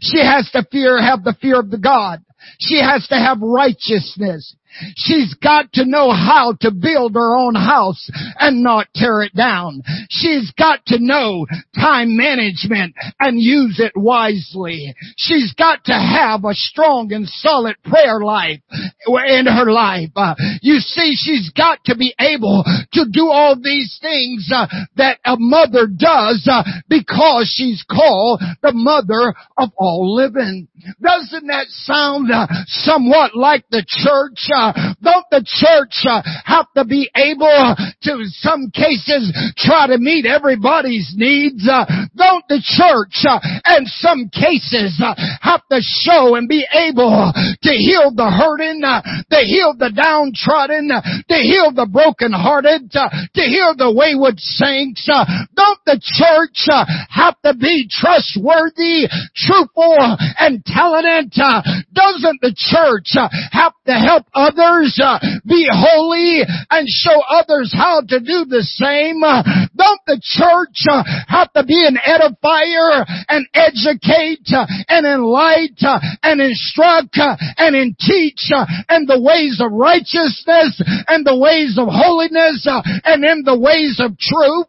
She 0.00 0.18
has 0.18 0.50
to 0.52 0.66
fear, 0.70 1.00
have 1.00 1.24
the 1.24 1.36
fear 1.40 1.60
of 1.60 1.70
the 1.70 1.78
God. 1.78 2.20
She 2.58 2.80
has 2.80 3.06
to 3.08 3.16
have 3.16 3.38
righteousness. 3.40 4.54
She's 4.96 5.34
got 5.34 5.72
to 5.74 5.84
know 5.84 6.10
how 6.12 6.54
to 6.60 6.70
build 6.70 7.14
her 7.14 7.36
own 7.36 7.54
house 7.54 8.10
and 8.38 8.62
not 8.62 8.88
tear 8.94 9.22
it 9.22 9.34
down. 9.34 9.82
She's 10.08 10.52
got 10.52 10.84
to 10.86 10.98
know 10.98 11.46
time 11.74 12.16
management 12.16 12.94
and 13.18 13.40
use 13.40 13.80
it 13.80 13.92
wisely. 13.96 14.94
She's 15.16 15.52
got 15.54 15.84
to 15.84 15.92
have 15.92 16.44
a 16.44 16.54
strong 16.54 17.12
and 17.12 17.28
solid 17.28 17.76
prayer 17.84 18.20
life 18.20 18.60
in 19.06 19.46
her 19.46 19.70
life. 19.70 20.10
Uh, 20.16 20.34
you 20.62 20.78
see, 20.78 21.14
she's 21.16 21.50
got 21.50 21.82
to 21.84 21.96
be 21.96 22.14
able 22.18 22.64
to 22.92 23.04
do 23.10 23.28
all 23.28 23.56
these 23.60 23.98
things 24.00 24.50
uh, 24.54 24.66
that 24.96 25.18
a 25.24 25.36
mother 25.38 25.86
does 25.86 26.46
uh, 26.50 26.62
because 26.88 27.52
she's 27.54 27.84
called 27.90 28.40
the 28.62 28.72
mother 28.72 29.34
of 29.56 29.70
all 29.76 30.14
living. 30.14 30.68
Doesn't 31.02 31.46
that 31.46 31.66
sound 31.68 32.30
uh, 32.30 32.46
somewhat 32.66 33.36
like 33.36 33.64
the 33.70 33.84
church? 33.86 34.48
Uh, 34.60 34.92
don't 35.00 35.24
the 35.32 35.40
church 35.40 36.04
uh, 36.04 36.20
have 36.44 36.66
to 36.76 36.84
be 36.84 37.08
able 37.16 37.48
to, 38.04 38.12
in 38.20 38.28
some 38.44 38.68
cases, 38.70 39.32
try 39.56 39.88
to 39.88 39.96
meet 39.96 40.26
everybody's 40.26 41.14
needs? 41.16 41.64
Uh, 41.64 41.88
don't 42.12 42.44
the 42.48 42.60
church, 42.60 43.24
uh, 43.24 43.40
in 43.80 43.86
some 43.86 44.28
cases, 44.28 45.00
uh, 45.00 45.16
have 45.40 45.64
to 45.72 45.80
show 45.80 46.36
and 46.36 46.48
be 46.48 46.66
able 46.76 47.32
to 47.62 47.72
heal 47.72 48.12
the 48.12 48.28
hurting, 48.28 48.84
uh, 48.84 49.00
to 49.32 49.40
heal 49.48 49.72
the 49.72 49.88
downtrodden, 49.88 50.92
to 50.92 51.36
heal 51.40 51.72
the 51.72 51.88
brokenhearted, 51.88 52.92
to 52.92 53.42
heal 53.42 53.72
the 53.76 53.88
wayward 53.88 54.38
saints? 54.38 55.08
don't 55.56 55.80
the 55.86 56.00
church 56.00 56.68
have 57.08 57.34
to 57.44 57.54
be 57.54 57.88
trustworthy, 57.88 59.08
truthful, 59.34 59.96
and 60.38 60.64
talented? 60.64 61.32
doesn't 61.92 62.40
the 62.40 62.54
church 62.56 63.16
have 63.52 63.72
to 63.86 63.92
help 63.92 64.26
others 64.34 64.49
others 64.50 64.98
uh, 65.02 65.18
be 65.46 65.66
holy 65.70 66.42
and 66.70 66.86
show 66.88 67.20
others 67.28 67.72
how 67.72 68.00
to 68.00 68.18
do 68.20 68.44
the 68.48 68.62
same? 68.62 69.20
Don't 69.76 70.00
the 70.06 70.20
church 70.20 70.84
uh, 70.90 71.02
have 71.28 71.52
to 71.52 71.64
be 71.64 71.86
an 71.86 71.96
edifier 71.96 73.04
and 73.28 73.46
educate 73.54 74.46
uh, 74.52 74.66
and 74.88 75.06
enlighten 75.06 75.86
uh, 75.86 76.00
and 76.22 76.40
instruct 76.40 77.16
uh, 77.18 77.36
and 77.56 77.76
in 77.76 77.94
teach 77.98 78.50
uh, 78.54 78.66
and 78.88 79.08
the 79.08 79.20
ways 79.20 79.60
of 79.62 79.72
righteousness 79.72 80.82
and 81.08 81.24
the 81.24 81.36
ways 81.36 81.78
of 81.78 81.88
holiness 81.88 82.66
and 82.66 83.24
in 83.24 83.42
the 83.44 83.58
ways 83.58 84.00
of 84.02 84.16
truth? 84.18 84.66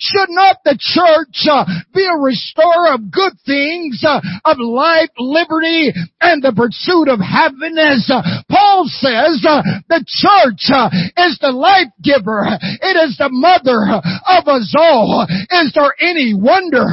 Should 0.00 0.30
not 0.30 0.58
the 0.64 0.78
church 0.78 1.46
be 1.94 2.04
a 2.04 2.18
restorer 2.18 2.94
of 2.94 3.10
good 3.10 3.34
things, 3.44 4.02
of 4.04 4.56
life, 4.58 5.10
liberty, 5.18 5.92
and 6.20 6.42
the 6.42 6.52
pursuit 6.52 7.08
of 7.08 7.20
happiness? 7.20 8.10
Paul 8.48 8.86
says 9.18 9.44
uh, 9.46 9.62
the 9.88 10.04
church 10.06 10.70
uh, 10.70 10.90
is 11.26 11.38
the 11.40 11.50
life 11.50 11.90
giver. 12.02 12.46
It 12.46 12.96
is 13.08 13.18
the 13.18 13.30
mother 13.30 13.82
of 13.90 14.42
us 14.46 14.74
all. 14.78 15.26
Is 15.28 15.72
there 15.74 15.94
any 15.98 16.34
wonder 16.34 16.86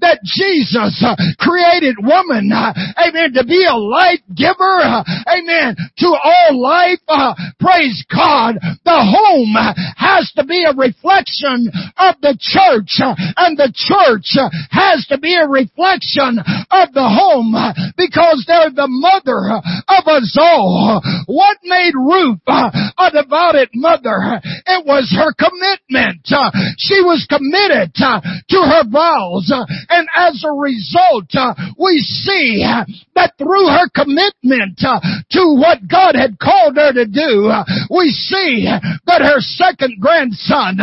that 0.00 0.22
Jesus 0.22 1.02
created 1.38 1.96
woman, 1.98 2.50
uh, 2.52 2.72
amen, 3.02 3.34
to 3.34 3.44
be 3.44 3.66
a 3.66 3.74
life 3.74 4.22
giver, 4.34 4.78
amen, 5.26 5.76
to 5.98 6.08
all 6.08 6.54
life? 6.54 7.02
Praise 7.58 8.04
God. 8.10 8.56
The 8.84 9.00
home 9.02 9.56
has 9.96 10.30
to 10.36 10.44
be 10.44 10.64
a 10.64 10.74
reflection 10.76 11.70
of 11.98 12.14
the 12.22 12.38
church 12.38 13.00
and 13.00 13.58
the 13.58 13.72
church 13.74 14.38
has 14.70 15.06
to 15.08 15.18
be 15.18 15.34
a 15.34 15.48
reflection 15.48 16.38
of 16.70 16.92
the 16.92 17.08
home 17.08 17.54
because 17.96 18.44
they're 18.46 18.70
the 18.70 18.88
mother 18.88 19.58
of 19.88 20.04
us 20.06 20.36
all. 20.38 21.00
What 21.26 21.58
made 21.72 21.96
Ruth 21.96 22.44
a 22.46 23.08
devoted 23.10 23.70
mother. 23.74 24.40
It 24.44 24.84
was 24.84 25.08
her 25.16 25.32
commitment. 25.32 26.28
Uh, 26.28 26.52
she 26.76 27.00
was 27.00 27.24
committed 27.24 27.96
uh, 27.96 28.20
to 28.20 28.58
her 28.60 28.84
vows. 28.84 29.48
Uh, 29.48 29.64
and 29.88 30.06
as 30.14 30.44
a 30.44 30.52
result, 30.52 31.32
uh, 31.32 31.54
we 31.80 31.96
see 32.04 32.60
uh, 32.60 32.84
that 33.16 33.32
through 33.38 33.72
her 33.72 33.88
commitment 33.96 34.76
uh, 34.84 35.00
to 35.32 35.42
what 35.56 35.88
God 35.88 36.14
had 36.14 36.38
called 36.38 36.76
her 36.76 36.92
to 36.92 37.06
do, 37.06 37.48
we 37.88 38.12
see 38.12 38.68
that 39.06 39.22
her 39.24 39.40
second 39.40 39.96
grandson, 40.00 40.76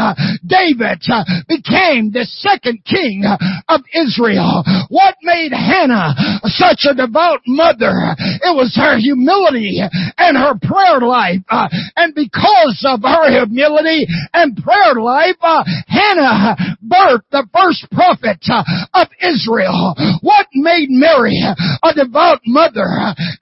David, 0.45 1.05
became 1.47 2.09
the 2.09 2.25
second 2.25 2.81
king 2.85 3.25
of 3.67 3.81
Israel. 3.93 4.63
What 4.89 5.15
made 5.21 5.51
Hannah 5.53 6.15
such 6.45 6.85
a 6.89 6.95
devout 6.95 7.41
mother? 7.45 8.15
It 8.41 8.55
was 8.55 8.73
her 8.75 8.97
humility 8.97 9.81
and 10.17 10.37
her 10.37 10.55
prayer 10.57 10.78
prayer 10.79 11.01
life. 11.01 11.41
Uh, 11.49 11.67
and 11.95 12.15
because 12.15 12.85
of 12.87 13.01
her 13.03 13.29
humility 13.29 14.07
and 14.33 14.55
prayer 14.57 14.95
life, 14.95 15.35
uh, 15.41 15.63
Hannah 15.87 16.55
birthed 16.83 17.27
the 17.31 17.47
first 17.53 17.85
prophet 17.91 18.39
uh, 18.47 18.63
of 18.93 19.07
Israel. 19.19 19.95
What 20.21 20.47
made 20.53 20.89
Mary 20.89 21.41
a 21.43 21.93
devout 21.93 22.41
mother? 22.45 22.87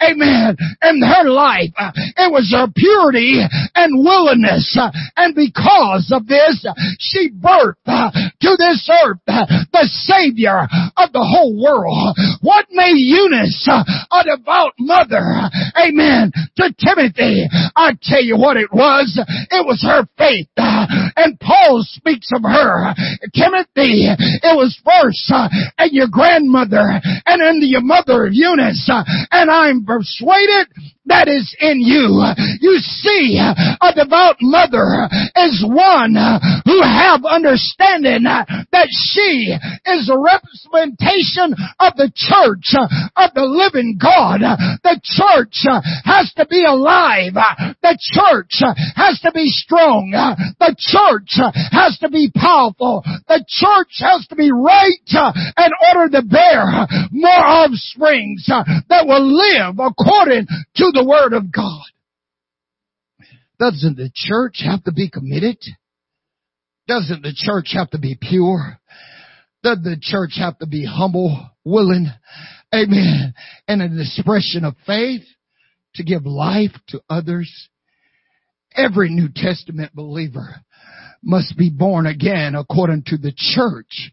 Amen. 0.01 0.57
In 0.81 1.01
her 1.01 1.29
life, 1.29 1.73
uh, 1.77 1.91
it 1.95 2.31
was 2.31 2.49
her 2.51 2.67
purity 2.75 3.41
and 3.75 4.03
willingness. 4.03 4.77
Uh, 4.79 4.91
and 5.15 5.35
because 5.35 6.11
of 6.13 6.27
this, 6.27 6.65
she 6.99 7.29
birthed 7.29 7.85
to 7.85 8.55
this 8.57 8.89
earth 9.03 9.19
the 9.27 9.89
Savior 10.09 10.67
of 10.97 11.13
the 11.13 11.23
whole 11.23 11.53
world. 11.61 12.15
What 12.41 12.65
made 12.71 12.97
Eunice 12.97 13.67
a 13.69 14.23
devout 14.23 14.73
mother? 14.79 15.23
Amen. 15.77 16.31
To 16.57 16.73
Timothy 16.77 17.26
I 17.75 17.93
tell 18.01 18.23
you 18.23 18.37
what 18.37 18.57
it 18.57 18.71
was. 18.71 19.19
It 19.51 19.65
was 19.65 19.81
her 19.83 20.07
faith. 20.17 20.47
And 20.57 21.39
Paul 21.39 21.83
speaks 21.83 22.29
of 22.33 22.43
her. 22.43 22.93
Timothy, 23.33 24.07
it 24.07 24.55
was 24.55 24.79
first 24.85 25.31
uh, 25.33 25.49
and 25.77 25.91
your 25.91 26.07
grandmother 26.07 27.01
and 27.25 27.41
then 27.41 27.59
your 27.61 27.81
mother 27.81 28.25
of 28.25 28.33
Eunice. 28.33 28.89
And 29.31 29.49
I'm 29.49 29.85
persuaded 29.85 30.67
that 31.07 31.27
is 31.27 31.55
in 31.59 31.79
you. 31.81 32.23
You 32.61 32.77
see, 32.79 33.39
a 33.39 33.91
devout 33.95 34.37
mother 34.41 35.07
is 35.35 35.63
one 35.65 36.15
who 36.65 36.79
have 36.83 37.25
understanding 37.25 38.23
that 38.23 38.89
she 38.91 39.55
is 39.85 40.09
a 40.11 40.19
representation 40.19 41.55
of 41.79 41.95
the 41.95 42.11
church 42.13 42.75
of 43.15 43.33
the 43.33 43.45
living 43.47 43.97
God. 43.99 44.41
The 44.83 44.99
church 45.03 45.63
has 46.03 46.31
to 46.35 46.45
be 46.45 46.63
alive. 46.63 47.33
The 47.81 47.97
church 47.99 48.59
has 48.95 49.19
to 49.21 49.31
be 49.31 49.47
strong. 49.47 50.11
The 50.59 50.75
church 50.77 51.39
has 51.71 51.97
to 51.99 52.09
be 52.09 52.31
powerful. 52.35 53.03
The 53.27 53.43
church 53.47 53.99
has 53.99 54.27
to 54.27 54.35
be 54.35 54.51
right 54.51 55.07
in 55.07 55.71
order 55.93 56.19
to 56.19 56.21
bear 56.23 56.87
more 57.11 57.43
offsprings 57.45 58.45
that 58.47 59.07
will 59.07 59.23
live 59.23 59.79
according 59.79 60.47
to 60.75 60.91
the 60.97 61.07
Word 61.07 61.33
of 61.33 61.51
God. 61.51 61.83
Doesn't 63.59 63.97
the 63.97 64.11
church 64.13 64.61
have 64.65 64.83
to 64.83 64.91
be 64.91 65.09
committed? 65.09 65.57
Doesn't 66.87 67.23
the 67.23 67.33
church 67.35 67.71
have 67.73 67.89
to 67.91 67.99
be 67.99 68.17
pure? 68.19 68.79
Does 69.63 69.79
the 69.83 69.97
church 69.99 70.33
have 70.37 70.57
to 70.59 70.67
be 70.67 70.85
humble, 70.85 71.49
willing, 71.65 72.07
amen, 72.73 73.33
and 73.67 73.81
an 73.81 73.99
expression 73.99 74.63
of 74.63 74.75
faith 74.85 75.23
to 75.95 76.03
give 76.03 76.25
life 76.25 76.71
to 76.89 77.01
others? 77.09 77.69
Every 78.75 79.09
New 79.09 79.29
Testament 79.33 79.93
believer 79.95 80.61
must 81.23 81.57
be 81.57 81.69
born 81.69 82.05
again 82.05 82.55
according 82.55 83.03
to 83.07 83.17
the 83.17 83.33
church 83.35 84.11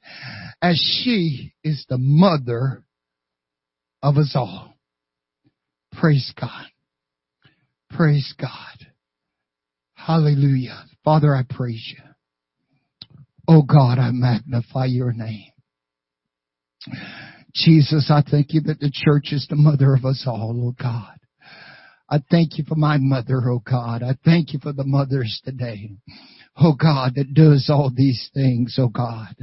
as 0.62 0.76
she 1.03 1.53
is 1.62 1.85
the 1.89 1.99
mother 1.99 2.82
of 4.03 4.16
us 4.16 4.32
all. 4.35 4.74
Praise 5.93 6.32
God. 6.41 6.66
Praise 7.95 8.35
God. 8.41 8.89
Hallelujah. 9.95 10.85
Father, 11.05 11.35
I 11.35 11.43
praise 11.49 11.95
you. 11.97 12.03
Oh 13.47 13.63
God, 13.63 13.99
I 13.99 14.11
magnify 14.11 14.87
your 14.87 15.13
name. 15.13 15.51
Jesus, 17.55 18.11
I 18.11 18.23
thank 18.29 18.53
you 18.53 18.63
that 18.63 18.81
the 18.81 18.91
church 18.93 19.33
is 19.33 19.47
the 19.49 19.57
mother 19.57 19.95
of 19.95 20.05
us 20.05 20.25
all, 20.27 20.61
oh 20.61 20.83
God. 20.83 21.19
I 22.11 22.19
thank 22.31 22.59
you 22.59 22.65
for 22.67 22.75
my 22.75 22.97
mother, 22.99 23.41
oh 23.49 23.63
God. 23.65 24.03
I 24.03 24.17
thank 24.25 24.53
you 24.53 24.59
for 24.61 24.73
the 24.73 24.85
mothers 24.85 25.41
today 25.45 25.93
oh 26.57 26.75
God, 26.75 27.15
that 27.17 27.35
does 27.35 27.69
all 27.69 27.91
these 27.95 28.31
things, 28.33 28.77
oh 28.79 28.89
God. 28.89 29.35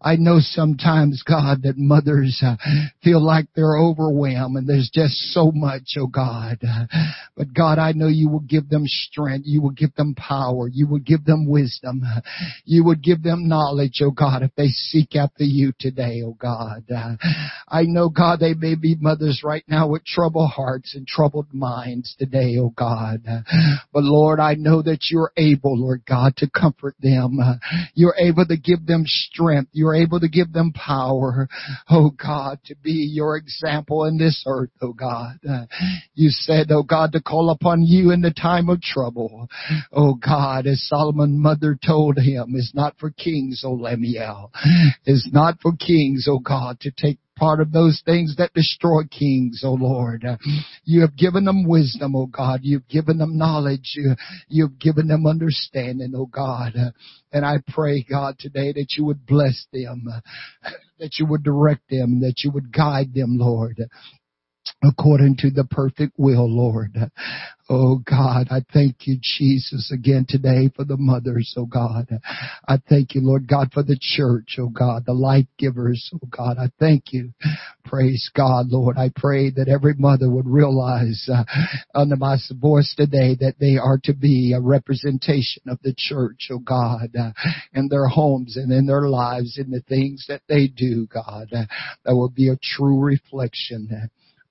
I 0.00 0.16
know 0.16 0.38
sometimes, 0.40 1.22
God, 1.26 1.62
that 1.62 1.76
mothers 1.76 2.40
uh, 2.44 2.56
feel 3.02 3.24
like 3.24 3.46
they're 3.54 3.76
overwhelmed 3.76 4.56
and 4.56 4.68
there's 4.68 4.90
just 4.92 5.14
so 5.32 5.50
much, 5.52 5.96
oh 5.98 6.06
God. 6.06 6.58
But 7.36 7.52
God, 7.52 7.78
I 7.78 7.92
know 7.92 8.06
you 8.08 8.28
will 8.28 8.40
give 8.40 8.68
them 8.68 8.84
strength. 8.86 9.44
You 9.46 9.60
will 9.60 9.70
give 9.70 9.94
them 9.94 10.14
power. 10.14 10.68
You 10.68 10.86
will 10.86 11.00
give 11.00 11.24
them 11.24 11.48
wisdom. 11.48 12.02
You 12.64 12.84
would 12.84 13.02
give 13.02 13.22
them 13.22 13.48
knowledge, 13.48 14.00
oh 14.02 14.12
God, 14.12 14.42
if 14.42 14.54
they 14.56 14.68
seek 14.68 15.16
after 15.16 15.44
you 15.44 15.72
today, 15.80 16.22
oh 16.24 16.36
God. 16.40 16.84
I 17.68 17.82
know, 17.82 18.08
God, 18.08 18.38
they 18.38 18.54
may 18.54 18.76
be 18.76 18.94
mothers 18.94 19.42
right 19.44 19.64
now 19.66 19.88
with 19.88 20.04
troubled 20.04 20.50
hearts 20.50 20.94
and 20.94 21.06
troubled 21.06 21.52
minds 21.52 22.14
today, 22.18 22.56
oh 22.58 22.72
God. 22.76 23.22
But 23.92 24.04
Lord, 24.04 24.38
I 24.38 24.54
know 24.54 24.82
that 24.82 25.06
you're 25.10 25.32
able, 25.36 25.76
Lord 25.78 26.02
God, 26.08 26.35
to 26.38 26.48
comfort 26.50 26.94
them. 27.00 27.38
Uh, 27.42 27.54
you're 27.94 28.16
able 28.18 28.46
to 28.46 28.56
give 28.56 28.86
them 28.86 29.04
strength. 29.06 29.70
You're 29.72 29.94
able 29.94 30.20
to 30.20 30.28
give 30.28 30.52
them 30.52 30.72
power. 30.72 31.48
Oh 31.88 32.10
God, 32.10 32.58
to 32.66 32.74
be 32.76 33.10
your 33.12 33.36
example 33.36 34.04
in 34.04 34.18
this 34.18 34.44
earth, 34.46 34.70
oh 34.80 34.92
God. 34.92 35.38
Uh, 35.48 35.66
you 36.14 36.30
said, 36.30 36.70
oh 36.70 36.82
God, 36.82 37.12
to 37.12 37.20
call 37.20 37.50
upon 37.50 37.82
you 37.82 38.10
in 38.10 38.20
the 38.20 38.32
time 38.32 38.68
of 38.68 38.80
trouble. 38.80 39.48
Oh 39.92 40.14
God, 40.14 40.66
as 40.66 40.86
Solomon 40.86 41.38
mother 41.40 41.78
told 41.84 42.18
him, 42.18 42.54
is 42.54 42.72
not 42.74 42.96
for 42.98 43.10
kings, 43.10 43.62
O 43.64 43.72
Lemuel. 43.72 44.52
Is 45.06 45.28
not 45.32 45.60
for 45.60 45.72
kings, 45.72 46.26
oh 46.28 46.38
God, 46.38 46.80
to 46.80 46.90
take 46.90 47.18
part 47.36 47.60
of 47.60 47.72
those 47.72 48.02
things 48.04 48.36
that 48.36 48.52
destroy 48.54 49.02
kings, 49.04 49.62
O 49.64 49.70
oh 49.70 49.74
Lord. 49.74 50.24
You 50.84 51.02
have 51.02 51.16
given 51.16 51.44
them 51.44 51.68
wisdom, 51.68 52.16
O 52.16 52.22
oh 52.22 52.26
God. 52.26 52.60
You've 52.62 52.88
given 52.88 53.18
them 53.18 53.36
knowledge. 53.36 53.96
You've 54.48 54.78
given 54.78 55.06
them 55.08 55.26
understanding, 55.26 56.12
O 56.14 56.22
oh 56.22 56.26
God. 56.26 56.72
And 57.32 57.44
I 57.44 57.56
pray, 57.68 58.04
God, 58.08 58.38
today 58.38 58.72
that 58.72 58.94
you 58.96 59.04
would 59.04 59.26
bless 59.26 59.66
them, 59.72 60.06
that 60.98 61.18
you 61.18 61.26
would 61.26 61.42
direct 61.42 61.88
them, 61.90 62.20
that 62.20 62.40
you 62.42 62.50
would 62.50 62.72
guide 62.72 63.14
them, 63.14 63.36
Lord 63.38 63.80
according 64.82 65.36
to 65.38 65.50
the 65.50 65.64
perfect 65.64 66.12
will, 66.16 66.48
Lord. 66.48 66.96
Oh 67.68 67.98
God, 68.08 68.46
I 68.50 68.64
thank 68.72 69.08
you, 69.08 69.18
Jesus, 69.20 69.90
again 69.92 70.24
today 70.28 70.70
for 70.76 70.84
the 70.84 70.96
mothers, 70.96 71.52
oh 71.56 71.66
God. 71.66 72.06
I 72.68 72.78
thank 72.88 73.14
you, 73.16 73.22
Lord 73.22 73.48
God, 73.48 73.72
for 73.72 73.82
the 73.82 73.98
church, 74.00 74.56
oh 74.60 74.68
God, 74.68 75.04
the 75.04 75.12
life 75.12 75.46
givers, 75.58 76.08
oh 76.14 76.28
God. 76.30 76.58
I 76.58 76.70
thank 76.78 77.12
you. 77.12 77.32
Praise 77.84 78.30
God, 78.36 78.66
Lord. 78.68 78.96
I 78.96 79.10
pray 79.14 79.50
that 79.50 79.68
every 79.68 79.94
mother 79.94 80.30
would 80.30 80.46
realize 80.46 81.28
uh, 81.32 81.44
under 81.92 82.16
my 82.16 82.36
voice 82.52 82.94
today 82.96 83.36
that 83.40 83.56
they 83.58 83.78
are 83.78 83.98
to 84.04 84.14
be 84.14 84.52
a 84.52 84.60
representation 84.60 85.64
of 85.68 85.80
the 85.82 85.94
church, 85.96 86.48
oh 86.52 86.60
God, 86.60 87.16
uh, 87.18 87.32
in 87.74 87.88
their 87.88 88.06
homes 88.06 88.56
and 88.56 88.70
in 88.70 88.86
their 88.86 89.08
lives, 89.08 89.58
in 89.58 89.70
the 89.70 89.82
things 89.88 90.26
that 90.28 90.42
they 90.48 90.68
do, 90.68 91.06
God. 91.06 91.48
Uh, 91.52 91.64
that 92.04 92.14
will 92.14 92.30
be 92.30 92.48
a 92.48 92.58
true 92.62 93.00
reflection 93.00 94.08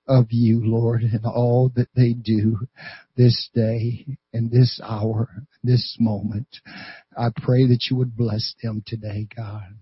of 0.08 0.26
you, 0.30 0.60
Lord, 0.64 1.02
in 1.02 1.24
all 1.24 1.70
that 1.76 1.88
they 1.94 2.12
do 2.12 2.58
this 3.16 3.48
day 3.54 4.06
and 4.32 4.50
this 4.50 4.80
hour, 4.82 5.28
this 5.62 5.96
moment. 5.98 6.48
I 7.16 7.28
pray 7.34 7.66
that 7.66 7.86
you 7.90 7.96
would 7.96 8.16
bless 8.16 8.54
them 8.62 8.82
today, 8.86 9.28
God. 9.34 9.76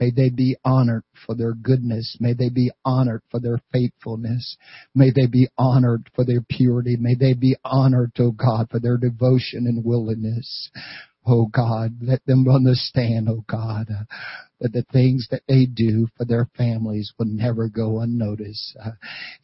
May 0.00 0.12
they 0.12 0.30
be 0.30 0.56
honored 0.64 1.02
for 1.26 1.34
their 1.34 1.54
goodness. 1.54 2.16
May 2.20 2.32
they 2.32 2.50
be 2.50 2.70
honored 2.84 3.22
for 3.30 3.40
their 3.40 3.58
faithfulness. 3.72 4.56
May 4.94 5.10
they 5.10 5.26
be 5.26 5.48
honored 5.58 6.08
for 6.14 6.24
their 6.24 6.40
purity. 6.40 6.96
May 6.96 7.16
they 7.16 7.34
be 7.34 7.56
honored, 7.64 8.12
oh 8.18 8.30
God, 8.30 8.68
for 8.70 8.78
their 8.78 8.96
devotion 8.96 9.66
and 9.66 9.84
willingness. 9.84 10.70
Oh 11.30 11.46
God, 11.52 11.98
let 12.00 12.24
them 12.24 12.48
understand, 12.48 13.28
oh 13.28 13.44
God, 13.46 13.88
uh, 13.90 14.04
that 14.60 14.72
the 14.72 14.84
things 14.90 15.28
that 15.30 15.42
they 15.46 15.66
do 15.66 16.08
for 16.16 16.24
their 16.24 16.48
families 16.56 17.12
will 17.18 17.26
never 17.26 17.68
go 17.68 18.00
unnoticed. 18.00 18.74
Uh, 18.82 18.92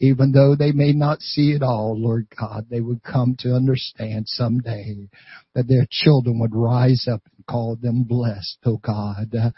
even 0.01 0.33
though 0.33 0.57
they 0.57 0.73
may 0.73 0.93
not 0.93 1.21
see 1.21 1.53
it 1.53 1.63
all, 1.63 1.95
Lord 1.95 2.27
God, 2.41 2.69
they 2.71 2.81
would 2.81 3.03
come 3.03 3.37
to 3.41 3.55
understand 3.55 4.29
someday 4.29 5.09
that 5.55 5.69
their 5.69 5.87
children 5.91 6.39
would 6.39 6.55
rise 6.55 7.07
up 7.07 7.21
and 7.37 7.47
call 7.47 7.77
them 7.77 8.05
blessed, 8.05 8.57
oh 8.65 8.79
God, 8.79 9.35
uh, 9.39 9.51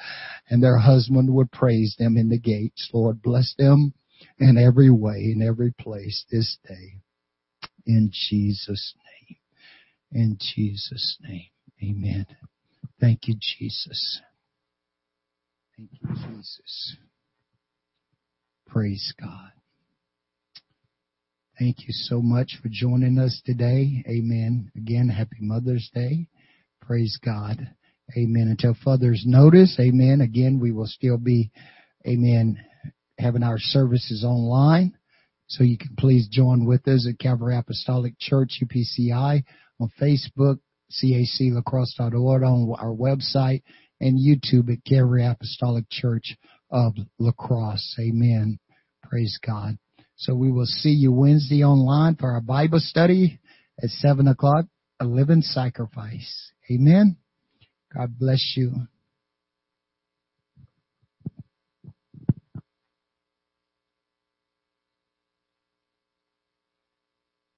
and 0.50 0.60
their 0.60 0.78
husband 0.78 1.32
would 1.32 1.52
praise 1.52 1.94
them 1.96 2.16
in 2.16 2.28
the 2.28 2.40
gates. 2.40 2.90
Lord, 2.92 3.22
bless 3.22 3.54
them 3.56 3.94
in 4.38 4.58
every 4.58 4.90
way, 4.90 5.32
in 5.32 5.46
every 5.46 5.72
place 5.78 6.24
this 6.30 6.58
day. 6.66 7.00
In 7.86 8.10
Jesus' 8.12 8.94
name. 8.96 9.36
In 10.12 10.38
Jesus' 10.40 11.18
name. 11.22 11.50
Amen. 11.82 12.26
Thank 13.00 13.28
you, 13.28 13.34
Jesus. 13.40 14.20
Thank 15.76 15.90
you, 15.92 16.08
Jesus. 16.14 16.96
Praise 18.66 19.12
God. 19.20 19.52
Thank 21.58 21.86
you 21.86 21.92
so 21.92 22.20
much 22.20 22.58
for 22.62 22.68
joining 22.70 23.18
us 23.18 23.40
today. 23.44 24.04
Amen. 24.08 24.70
Again, 24.76 25.08
happy 25.08 25.38
Mother's 25.40 25.90
Day. 25.94 26.28
Praise 26.82 27.18
God. 27.24 27.70
Amen. 28.16 28.48
Until 28.48 28.76
further's 28.84 29.24
notice, 29.26 29.76
amen. 29.80 30.20
Again, 30.20 30.60
we 30.60 30.70
will 30.70 30.86
still 30.86 31.18
be, 31.18 31.50
amen, 32.06 32.58
having 33.18 33.42
our 33.42 33.58
services 33.58 34.24
online. 34.24 34.96
So 35.48 35.64
you 35.64 35.78
can 35.78 35.94
please 35.98 36.28
join 36.28 36.66
with 36.66 36.86
us 36.88 37.08
at 37.10 37.18
Calvary 37.18 37.56
Apostolic 37.56 38.14
Church, 38.18 38.60
UPCI, 38.62 39.42
on 39.80 39.90
Facebook, 40.00 40.58
caclacrosse.org 40.92 42.42
on 42.42 42.74
our 42.78 42.94
website 42.94 43.62
and 44.00 44.18
YouTube 44.18 44.72
at 44.72 44.84
Calvary 44.84 45.26
Apostolic 45.26 45.84
Church 45.90 46.36
of 46.70 46.94
La 47.18 47.32
Crosse. 47.32 47.96
Amen. 47.98 48.58
Praise 49.02 49.38
God. 49.44 49.78
So 50.16 50.34
we 50.34 50.50
will 50.50 50.66
see 50.66 50.90
you 50.90 51.12
Wednesday 51.12 51.62
online 51.62 52.16
for 52.16 52.32
our 52.32 52.40
Bible 52.40 52.80
study 52.80 53.38
at 53.82 53.90
seven 53.90 54.28
o'clock, 54.28 54.64
a 55.00 55.04
living 55.04 55.42
sacrifice. 55.42 56.52
Amen. 56.70 57.16
God 57.94 58.18
bless 58.18 58.54
you. 58.56 58.86